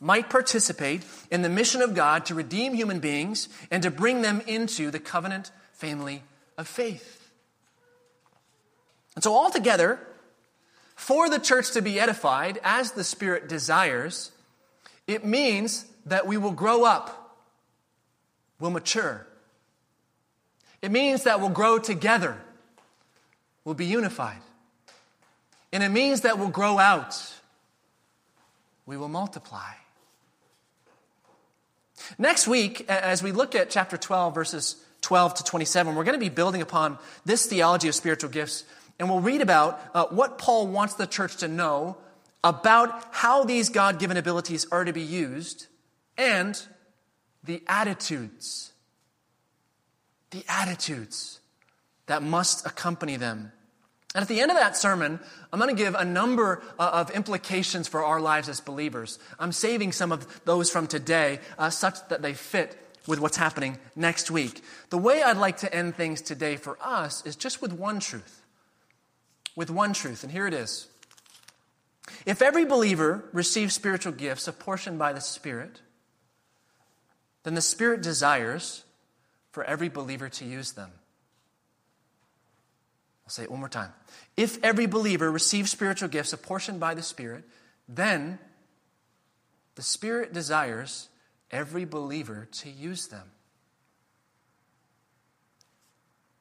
might 0.00 0.30
participate 0.30 1.04
in 1.30 1.42
the 1.42 1.48
mission 1.48 1.82
of 1.82 1.94
God 1.94 2.24
to 2.26 2.34
redeem 2.34 2.74
human 2.74 3.00
beings 3.00 3.48
and 3.70 3.82
to 3.82 3.90
bring 3.90 4.22
them 4.22 4.40
into 4.46 4.90
the 4.90 4.98
covenant 4.98 5.50
family 5.72 6.22
of 6.56 6.66
faith. 6.66 7.30
And 9.14 9.22
so, 9.22 9.34
altogether, 9.34 10.00
for 10.96 11.28
the 11.28 11.38
church 11.38 11.72
to 11.72 11.82
be 11.82 12.00
edified 12.00 12.58
as 12.62 12.92
the 12.92 13.04
Spirit 13.04 13.48
desires, 13.48 14.32
It 15.10 15.24
means 15.24 15.86
that 16.06 16.28
we 16.28 16.36
will 16.36 16.52
grow 16.52 16.84
up, 16.84 17.36
we'll 18.60 18.70
mature. 18.70 19.26
It 20.82 20.92
means 20.92 21.24
that 21.24 21.40
we'll 21.40 21.50
grow 21.50 21.80
together, 21.80 22.36
we'll 23.64 23.74
be 23.74 23.86
unified. 23.86 24.38
And 25.72 25.82
it 25.82 25.88
means 25.88 26.20
that 26.20 26.38
we'll 26.38 26.54
grow 26.54 26.78
out, 26.78 27.20
we 28.86 28.96
will 28.96 29.08
multiply. 29.08 29.79
Next 32.18 32.46
week, 32.48 32.88
as 32.88 33.22
we 33.22 33.32
look 33.32 33.54
at 33.54 33.70
chapter 33.70 33.96
12, 33.96 34.34
verses 34.34 34.76
12 35.02 35.34
to 35.34 35.44
27, 35.44 35.94
we're 35.94 36.04
going 36.04 36.18
to 36.18 36.24
be 36.24 36.28
building 36.28 36.62
upon 36.62 36.98
this 37.24 37.46
theology 37.46 37.88
of 37.88 37.94
spiritual 37.94 38.30
gifts, 38.30 38.64
and 38.98 39.08
we'll 39.08 39.20
read 39.20 39.40
about 39.40 39.80
uh, 39.94 40.06
what 40.06 40.38
Paul 40.38 40.66
wants 40.66 40.94
the 40.94 41.06
church 41.06 41.36
to 41.38 41.48
know 41.48 41.96
about 42.42 43.04
how 43.12 43.44
these 43.44 43.68
God 43.68 43.98
given 43.98 44.16
abilities 44.16 44.66
are 44.70 44.84
to 44.84 44.92
be 44.92 45.02
used 45.02 45.66
and 46.16 46.60
the 47.44 47.62
attitudes, 47.66 48.72
the 50.30 50.44
attitudes 50.48 51.40
that 52.06 52.22
must 52.22 52.66
accompany 52.66 53.16
them. 53.16 53.52
And 54.14 54.22
at 54.22 54.28
the 54.28 54.40
end 54.40 54.50
of 54.50 54.56
that 54.56 54.76
sermon, 54.76 55.20
I'm 55.52 55.60
going 55.60 55.74
to 55.74 55.82
give 55.82 55.94
a 55.94 56.04
number 56.04 56.62
uh, 56.78 56.90
of 56.94 57.10
implications 57.10 57.86
for 57.86 58.04
our 58.04 58.20
lives 58.20 58.48
as 58.48 58.60
believers. 58.60 59.18
I'm 59.38 59.52
saving 59.52 59.92
some 59.92 60.10
of 60.10 60.44
those 60.44 60.68
from 60.68 60.88
today 60.88 61.38
uh, 61.58 61.70
such 61.70 62.08
that 62.08 62.20
they 62.20 62.34
fit 62.34 62.76
with 63.06 63.20
what's 63.20 63.36
happening 63.36 63.78
next 63.94 64.30
week. 64.30 64.62
The 64.90 64.98
way 64.98 65.22
I'd 65.22 65.36
like 65.36 65.58
to 65.58 65.72
end 65.72 65.94
things 65.94 66.22
today 66.22 66.56
for 66.56 66.76
us 66.80 67.24
is 67.24 67.36
just 67.36 67.62
with 67.62 67.72
one 67.72 68.00
truth. 68.00 68.42
With 69.54 69.70
one 69.70 69.92
truth, 69.92 70.22
and 70.24 70.32
here 70.32 70.46
it 70.46 70.54
is. 70.54 70.88
If 72.26 72.42
every 72.42 72.64
believer 72.64 73.24
receives 73.32 73.74
spiritual 73.74 74.12
gifts 74.12 74.48
apportioned 74.48 74.98
by 74.98 75.12
the 75.12 75.20
Spirit, 75.20 75.80
then 77.44 77.54
the 77.54 77.60
Spirit 77.60 78.02
desires 78.02 78.84
for 79.52 79.64
every 79.64 79.88
believer 79.88 80.28
to 80.28 80.44
use 80.44 80.72
them. 80.72 80.90
I'll 83.30 83.34
say 83.34 83.42
it 83.44 83.50
one 83.52 83.60
more 83.60 83.68
time. 83.68 83.92
If 84.36 84.58
every 84.64 84.86
believer 84.86 85.30
receives 85.30 85.70
spiritual 85.70 86.08
gifts 86.08 86.32
apportioned 86.32 86.80
by 86.80 86.94
the 86.94 87.02
Spirit, 87.02 87.44
then 87.88 88.40
the 89.76 89.82
Spirit 89.82 90.32
desires 90.32 91.08
every 91.52 91.84
believer 91.84 92.48
to 92.50 92.68
use 92.68 93.06
them. 93.06 93.30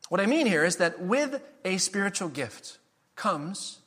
What 0.09 0.19
I 0.19 0.25
mean 0.25 0.47
here 0.47 0.65
is 0.65 0.77
that 0.77 0.99
with 0.99 1.39
a 1.63 1.77
spiritual 1.77 2.29
gift 2.29 2.79
comes 3.15 3.81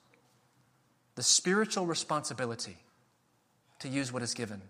the 1.17 1.25
spiritual 1.25 1.87
responsibility 1.87 2.77
to 3.81 3.89
use 3.89 4.13
what 4.13 4.23
is 4.23 4.33
given. 4.33 4.63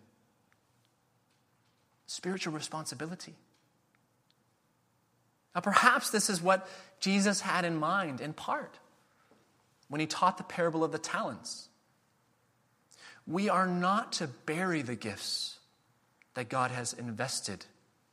Spiritual 2.06 2.54
responsibility. 2.54 3.34
Now, 5.54 5.60
perhaps 5.60 6.10
this 6.10 6.30
is 6.30 6.40
what 6.40 6.68
Jesus 7.00 7.40
had 7.40 7.64
in 7.64 7.76
mind 7.76 8.20
in 8.20 8.32
part 8.32 8.78
when 9.88 10.00
he 10.00 10.06
taught 10.06 10.38
the 10.38 10.44
parable 10.44 10.82
of 10.84 10.92
the 10.92 10.98
talents. 10.98 11.68
We 13.26 13.48
are 13.48 13.66
not 13.66 14.12
to 14.12 14.26
bury 14.26 14.82
the 14.82 14.96
gifts 14.96 15.58
that 16.34 16.48
God 16.48 16.70
has 16.70 16.94
invested 16.94 17.66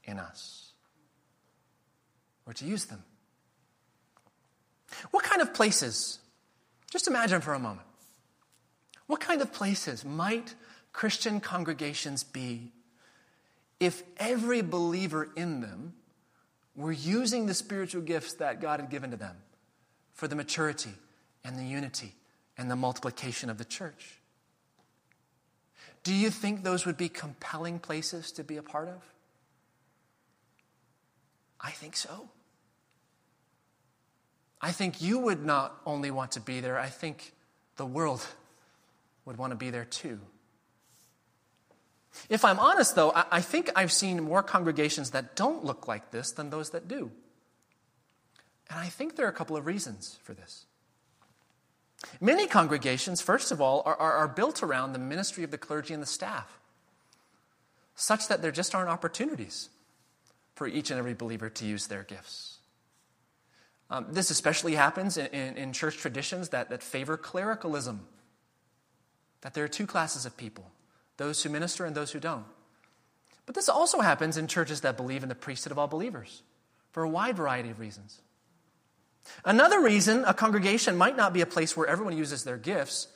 in 0.04 0.20
us, 0.20 0.72
or 2.46 2.54
to 2.54 2.66
use 2.66 2.86
them. 2.86 3.04
What 5.12 5.24
kind 5.24 5.42
of 5.42 5.54
places, 5.54 6.20
just 6.92 7.08
imagine 7.08 7.42
for 7.42 7.54
a 7.54 7.60
moment, 7.60 7.88
what 9.08 9.22
kind 9.22 9.42
of 9.42 9.54
places 9.54 10.04
might 10.04 10.56
Christian 10.92 11.40
congregations 11.40 12.24
be 12.24 12.72
if 13.80 14.04
every 14.18 14.62
believer 14.62 15.30
in 15.36 15.62
them 15.62 15.94
were 16.80 16.92
using 16.94 17.46
the 17.46 17.54
spiritual 17.54 18.02
gifts 18.02 18.34
that 18.36 18.62
God 18.62 18.80
had 18.80 18.90
given 18.90 19.12
to 19.12 19.18
them 19.18 19.36
for 20.14 20.28
the 20.28 20.36
maturity 20.36 20.94
and 21.44 21.58
the 21.58 21.64
unity 21.64 22.14
and 22.58 22.72
the 22.72 22.76
multiplication 22.76 23.50
of 23.50 23.58
the 23.58 23.66
church? 23.66 24.20
Do 26.04 26.14
you 26.14 26.30
think 26.30 26.64
those 26.64 26.86
would 26.86 26.96
be 26.98 27.10
compelling 27.10 27.80
places 27.80 28.32
to 28.32 28.44
be 28.44 28.56
a 28.56 28.64
part 28.64 28.88
of? 28.88 29.04
I 31.60 31.72
think 31.72 31.98
so. 31.98 32.30
I 34.62 34.72
think 34.72 35.02
you 35.02 35.20
would 35.20 35.44
not 35.44 35.82
only 35.86 36.12
want 36.12 36.32
to 36.34 36.40
be 36.40 36.62
there, 36.62 36.80
I 36.80 36.88
think 36.88 37.34
the 37.76 37.86
world 37.86 38.26
would 39.26 39.38
want 39.38 39.52
to 39.52 39.58
be 39.58 39.70
there 39.70 39.86
too. 39.86 40.20
If 42.28 42.44
I'm 42.44 42.60
honest, 42.60 42.96
though, 42.96 43.12
I 43.16 43.42
think 43.42 43.70
I've 43.76 43.92
seen 43.92 44.24
more 44.24 44.44
congregations 44.44 45.12
that 45.12 45.36
don't 45.36 45.64
look 45.64 45.88
like 45.88 46.12
this 46.12 46.32
than 46.32 46.50
those 46.50 46.72
that 46.72 46.88
do. 46.88 47.12
And 48.70 48.80
I 48.80 48.88
think 48.88 49.16
there 49.16 49.26
are 49.26 49.30
a 49.30 49.34
couple 49.34 49.58
of 49.58 49.66
reasons 49.66 50.20
for 50.24 50.34
this. 50.34 50.66
Many 52.22 52.48
congregations, 52.48 53.22
first 53.22 53.52
of 53.52 53.62
all, 53.62 53.84
are, 53.86 53.96
are, 53.96 54.14
are, 54.14 54.28
built 54.28 54.64
around 54.64 54.94
the 54.94 55.00
ministry 55.00 55.44
of 55.44 55.52
the 55.52 55.58
clergy 55.58 55.94
and 55.94 56.02
the 56.02 56.08
staff, 56.08 56.60
such 57.96 58.28
that 58.28 58.42
there 58.42 58.52
just 58.52 58.74
aren't 58.74 58.90
opportunities 58.90 59.70
for 60.56 60.66
each 60.68 60.92
and 60.92 61.00
every 61.00 61.14
believer 61.14 61.50
to 61.50 61.66
use 61.66 61.88
their 61.88 62.04
gifts. 62.04 62.58
Um, 63.90 64.08
this 64.12 64.30
especially 64.30 64.76
happens 64.76 65.18
in, 65.18 65.28
in, 65.28 65.58
in 65.58 65.74
church 65.74 65.98
traditions 65.98 66.50
that, 66.50 66.70
that 66.70 66.84
favor 66.84 67.18
clericalism 67.18 68.08
that 69.42 69.54
there 69.54 69.64
are 69.64 69.70
two 69.70 69.88
classes 69.88 70.26
of 70.26 70.38
people 70.38 70.72
those 71.20 71.44
who 71.44 71.50
minister 71.50 71.86
and 71.86 71.96
those 71.96 72.12
who 72.12 72.20
don't. 72.20 72.46
But 73.46 73.54
this 73.54 73.70
also 73.70 74.00
happens 74.00 74.38
in 74.38 74.48
churches 74.48 74.82
that 74.82 74.98
believe 74.98 75.22
in 75.22 75.30
the 75.30 75.36
priesthood 75.36 75.72
of 75.72 75.78
all 75.78 75.88
believers 75.88 76.42
for 76.92 77.04
a 77.04 77.10
wide 77.10 77.36
variety 77.36 77.70
of 77.70 77.80
reasons. 77.80 78.22
Another 79.44 79.82
reason 79.82 80.24
a 80.26 80.34
congregation 80.34 80.96
might 80.96 81.18
not 81.18 81.34
be 81.34 81.42
a 81.42 81.46
place 81.46 81.76
where 81.76 81.88
everyone 81.88 82.18
uses 82.18 82.44
their 82.44 82.58
gifts 82.58 83.10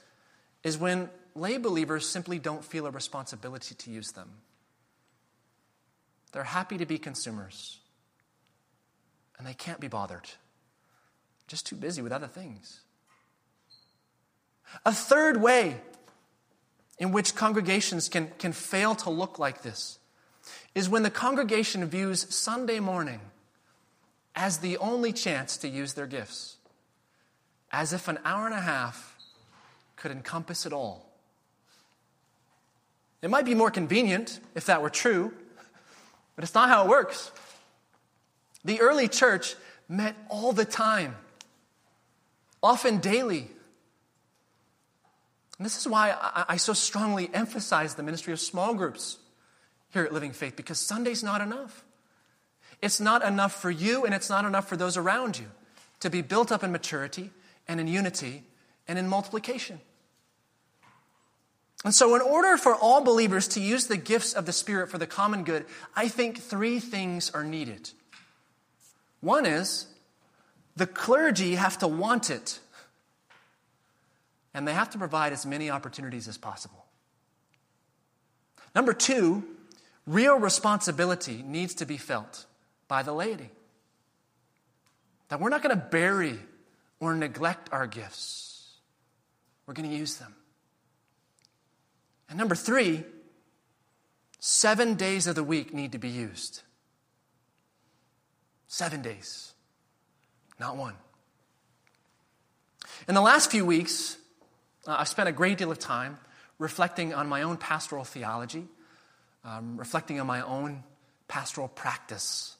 is 0.64 0.78
when 0.78 1.10
lay 1.34 1.58
believers 1.58 2.08
simply 2.08 2.40
don't 2.40 2.64
feel 2.64 2.86
a 2.86 2.92
responsibility 2.92 3.74
to 3.74 3.90
use 3.90 4.12
them. 4.12 4.30
They're 6.34 6.44
happy 6.44 6.78
to 6.80 6.86
be 6.86 6.98
consumers, 6.98 7.80
and 9.38 9.48
they 9.48 9.54
can't 9.54 9.80
be 9.80 9.88
bothered, 9.88 10.30
just 11.48 11.66
too 11.66 11.76
busy 11.76 12.02
with 12.02 12.12
other 12.12 12.28
things. 12.28 12.82
A 14.86 14.92
third 14.92 15.42
way 15.42 15.80
in 16.98 17.12
which 17.12 17.36
congregations 17.36 18.10
can, 18.10 18.32
can 18.38 18.54
fail 18.54 18.96
to 18.96 19.10
look 19.10 19.40
like 19.40 19.62
this 19.62 20.00
is 20.76 20.90
when 20.90 21.04
the 21.04 21.10
congregation 21.10 21.86
views 21.86 22.34
Sunday 22.34 22.80
morning 22.80 23.20
as 24.36 24.60
the 24.60 24.78
only 24.78 25.14
chance 25.14 25.58
to 25.58 25.68
use 25.68 25.94
their 25.94 26.08
gifts, 26.08 26.58
as 27.72 27.94
if 27.94 28.08
an 28.08 28.18
hour 28.26 28.46
and 28.46 28.56
a 28.56 28.62
half 28.62 29.16
could 29.96 30.12
encompass 30.12 30.66
it 30.66 30.74
all. 30.74 31.08
It 33.22 33.30
might 33.30 33.46
be 33.46 33.56
more 33.56 33.72
convenient 33.72 34.40
if 34.56 34.66
that 34.66 34.82
were 34.82 34.90
true, 34.90 35.32
but 36.36 36.44
it's 36.44 36.56
not 36.56 36.70
how 36.70 36.84
it 36.86 36.90
works. 36.90 37.32
The 38.66 38.82
early 38.82 39.08
church 39.08 39.56
met 39.88 40.16
all 40.30 40.52
the 40.52 40.66
time, 40.66 41.16
often 42.62 42.98
daily, 42.98 43.50
and 45.58 45.66
this 45.66 45.78
is 45.78 45.88
why 45.88 46.12
I, 46.12 46.46
I 46.50 46.58
so 46.58 46.74
strongly 46.74 47.30
emphasize 47.34 47.96
the 47.96 48.04
ministry 48.04 48.34
of 48.34 48.40
small 48.40 48.74
groups 48.74 49.18
here 49.92 50.04
at 50.04 50.14
Living 50.14 50.32
Faith, 50.32 50.56
because 50.56 50.80
Sunday's 50.80 51.24
not 51.24 51.42
enough. 51.42 51.84
It's 52.82 53.00
not 53.00 53.24
enough 53.24 53.62
for 53.62 53.70
you, 53.70 54.06
and 54.06 54.14
it's 54.14 54.30
not 54.30 54.46
enough 54.46 54.68
for 54.68 54.76
those 54.76 54.98
around 54.98 55.38
you 55.38 55.46
to 56.00 56.10
be 56.10 56.22
built 56.22 56.52
up 56.52 56.64
in 56.64 56.72
maturity 56.72 57.30
and 57.68 57.80
in 57.80 57.88
unity 57.88 58.44
and 58.88 59.00
in 59.00 59.08
multiplication. 59.08 59.80
And 61.86 61.94
so, 61.94 62.16
in 62.16 62.22
order 62.22 62.58
for 62.58 62.76
all 62.76 63.02
believers 63.02 63.48
to 63.50 63.62
use 63.62 63.88
the 63.88 63.98
gifts 63.98 64.34
of 64.34 64.46
the 64.46 64.54
Spirit 64.54 64.90
for 64.90 64.98
the 64.98 65.08
common 65.08 65.44
good, 65.44 65.66
I 65.96 66.08
think 66.08 66.40
three 66.40 66.80
things 66.80 67.30
are 67.32 67.44
needed. 67.44 67.92
One 69.20 69.46
is 69.46 69.88
the 70.76 70.88
clergy 70.88 71.56
have 71.56 71.78
to 71.80 71.88
want 71.88 72.30
it 72.30 72.60
and 74.54 74.68
they 74.68 74.74
have 74.74 74.90
to 74.92 74.98
provide 74.98 75.34
as 75.34 75.46
many 75.46 75.70
opportunities 75.70 76.28
as 76.28 76.38
possible. 76.38 76.86
Number 78.76 78.94
two, 78.94 79.44
real 80.06 80.40
responsibility 80.40 81.44
needs 81.46 81.76
to 81.76 81.86
be 81.86 81.98
felt 81.98 82.46
by 82.88 83.04
the 83.04 83.14
laity. 83.14 83.50
That 85.30 85.40
we're 85.40 85.50
not 85.50 85.64
going 85.64 85.76
to 85.76 85.84
bury 85.84 86.40
or 87.00 87.16
neglect 87.16 87.70
our 87.72 87.88
gifts, 87.88 88.76
we're 89.66 89.74
going 89.74 89.90
to 89.90 89.96
use 89.96 90.16
them. 90.16 90.36
And 92.30 92.38
number 92.38 92.56
three, 92.56 93.04
seven 94.40 94.96
days 94.96 95.28
of 95.28 95.36
the 95.36 95.44
week 95.44 95.74
need 95.74 95.92
to 95.92 96.00
be 96.00 96.10
used. 96.10 96.64
Seven 98.68 99.02
days, 99.02 99.54
not 100.60 100.76
one. 100.76 100.96
In 103.08 103.16
the 103.16 103.22
last 103.22 103.52
few 103.52 103.66
weeks, 103.66 104.18
uh, 104.88 104.96
I've 105.00 105.08
spent 105.08 105.30
a 105.30 105.32
great 105.32 105.58
deal 105.58 105.72
of 105.72 105.80
time 105.80 106.18
reflecting 106.60 107.14
on 107.14 107.28
my 107.28 107.44
own 107.44 107.58
pastoral 107.58 108.04
theology, 108.04 108.66
um, 109.44 109.78
reflecting 109.78 110.20
on 110.20 110.28
my 110.28 110.42
own 110.42 110.84
pastoral 111.28 111.68
practice. 111.68 112.56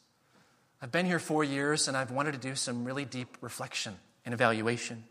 I've 0.82 0.92
been 0.92 1.06
here 1.06 1.20
four 1.20 1.44
years 1.44 1.88
and 1.88 1.96
I've 1.96 2.12
wanted 2.12 2.34
to 2.34 2.38
do 2.38 2.56
some 2.56 2.84
really 2.86 3.06
deep 3.06 3.38
reflection 3.42 3.96
and 4.26 4.34
evaluation. 4.34 5.04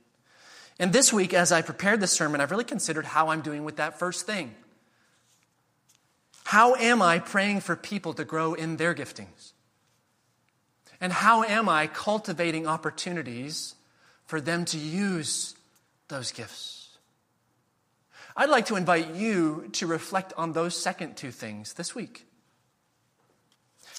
And 0.79 0.92
this 0.92 1.12
week, 1.12 1.35
as 1.35 1.53
I 1.53 1.62
prepared 1.62 2.01
this 2.01 2.12
sermon, 2.12 2.40
I've 2.40 2.51
really 2.51 2.64
considered 2.64 3.05
how 3.05 3.29
I'm 3.29 3.40
doing 3.40 3.64
with 3.64 3.77
that 3.77 3.98
first 3.98 4.27
thing. 4.27 4.55
How 6.44 6.75
am 6.75 7.01
I 7.01 7.18
praying 7.18 7.61
for 7.61 7.77
people 7.77 8.14
to 8.14 8.25
grow 8.25 8.55
in 8.55 8.77
their 8.77 8.94
giftings? 8.94 9.53
And 11.01 11.12
how 11.12 11.42
am 11.42 11.68
I 11.68 11.87
cultivating 11.87 12.66
opportunities 12.66 13.75
for 14.27 14.40
them 14.40 14.64
to 14.66 14.79
use 14.79 15.55
those 16.09 16.33
gifts? 16.33 16.82
I'd 18.37 18.49
like 18.49 18.66
to 18.66 18.77
invite 18.77 19.14
you 19.14 19.68
to 19.73 19.87
reflect 19.87 20.33
on 20.37 20.53
those 20.53 20.81
second 20.81 21.16
two 21.16 21.31
things 21.31 21.75
this 21.75 21.95
week. 21.95 22.27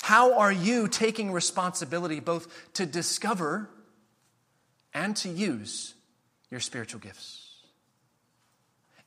How 0.01 0.37
are 0.39 0.51
you 0.51 0.87
taking 0.87 1.31
responsibility 1.31 2.19
both 2.19 2.47
to 2.73 2.85
discover 2.85 3.69
and 4.93 5.15
to 5.17 5.29
use 5.29 5.93
your 6.49 6.59
spiritual 6.59 6.99
gifts? 6.99 7.51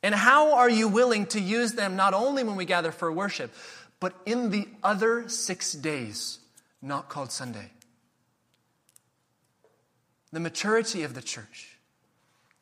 And 0.02 0.14
how 0.14 0.54
are 0.54 0.70
you 0.70 0.88
willing 0.88 1.26
to 1.26 1.40
use 1.40 1.72
them 1.72 1.96
not 1.96 2.14
only 2.14 2.44
when 2.44 2.56
we 2.56 2.64
gather 2.64 2.92
for 2.92 3.10
worship, 3.10 3.52
but 3.98 4.14
in 4.24 4.50
the 4.50 4.68
other 4.82 5.28
six 5.28 5.72
days, 5.72 6.38
not 6.80 7.08
called 7.08 7.32
Sunday? 7.32 7.72
The 10.32 10.40
maturity 10.40 11.02
of 11.02 11.14
the 11.14 11.22
church, 11.22 11.78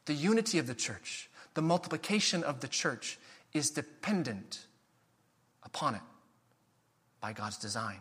the 0.06 0.14
unity 0.14 0.58
of 0.58 0.66
the 0.66 0.74
church, 0.74 1.28
the 1.54 1.62
multiplication 1.62 2.42
of 2.42 2.60
the 2.60 2.68
church 2.68 3.18
is 3.52 3.70
dependent 3.70 4.66
upon 5.62 5.94
it 5.94 6.02
by 7.20 7.32
God's 7.32 7.56
design. 7.56 8.00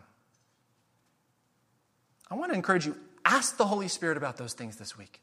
I 2.30 2.34
want 2.34 2.52
to 2.52 2.56
encourage 2.56 2.84
you 2.84 2.96
ask 3.24 3.56
the 3.56 3.66
Holy 3.66 3.88
Spirit 3.88 4.16
about 4.16 4.36
those 4.36 4.52
things 4.52 4.76
this 4.76 4.98
week. 4.98 5.20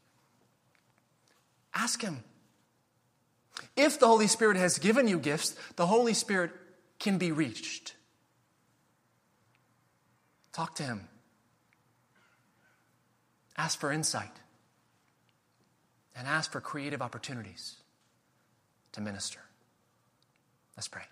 Ask 1.74 2.02
Him. 2.02 2.24
If 3.76 4.00
the 4.00 4.06
Holy 4.06 4.26
Spirit 4.26 4.56
has 4.56 4.78
given 4.78 5.06
you 5.06 5.18
gifts, 5.18 5.54
the 5.76 5.86
Holy 5.86 6.14
Spirit 6.14 6.50
can 6.98 7.18
be 7.18 7.32
reached. 7.32 7.94
Talk 10.52 10.74
to 10.76 10.82
Him. 10.82 11.08
Ask 13.56 13.78
for 13.78 13.92
insight. 13.92 14.32
And 16.14 16.26
ask 16.28 16.50
for 16.52 16.60
creative 16.60 17.00
opportunities 17.00 17.81
to 18.92 19.00
minister. 19.00 19.40
Let's 20.76 20.88
pray. 20.88 21.02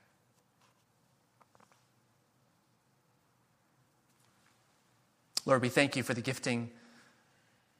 Lord, 5.46 5.62
we 5.62 5.68
thank 5.68 5.96
you 5.96 6.02
for 6.02 6.14
the 6.14 6.20
gifting 6.20 6.70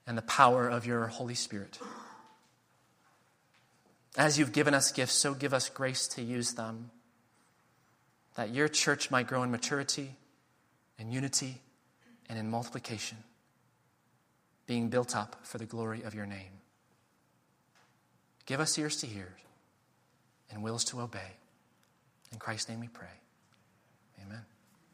and 0.07 0.17
the 0.17 0.23
power 0.23 0.69
of 0.69 0.87
your 0.87 1.07
Holy 1.07 1.35
Spirit. 1.35 1.79
As 4.17 4.39
you've 4.39 4.53
given 4.53 4.75
us 4.75 4.91
gifts, 4.91 5.13
so 5.13 5.35
give 5.35 5.55
us 5.55 5.69
grace 5.69 6.09
to 6.09 6.23
use 6.23 6.55
them, 6.55 6.91
that 8.35 8.51
your 8.51 8.69
church 8.69 9.11
might 9.11 9.27
grow 9.27 9.43
in 9.43 9.51
maturity 9.51 10.17
and 10.99 11.13
unity 11.13 11.61
and 12.29 12.39
in 12.39 12.51
multiplication, 12.51 13.19
being 14.67 14.89
built 14.89 15.15
up 15.15 15.37
for 15.43 15.59
the 15.59 15.67
glory 15.67 16.03
of 16.03 16.15
your 16.15 16.27
name. 16.27 16.61
Give 18.47 18.59
us 18.59 18.77
ears 18.79 18.97
to 18.97 19.07
hear 19.07 19.37
and 20.51 20.63
wills 20.63 20.85
to 20.85 21.01
obey. 21.01 21.37
In 22.33 22.39
Christ's 22.39 22.69
name 22.69 22.81
we 22.81 22.89
pray. 22.89 23.20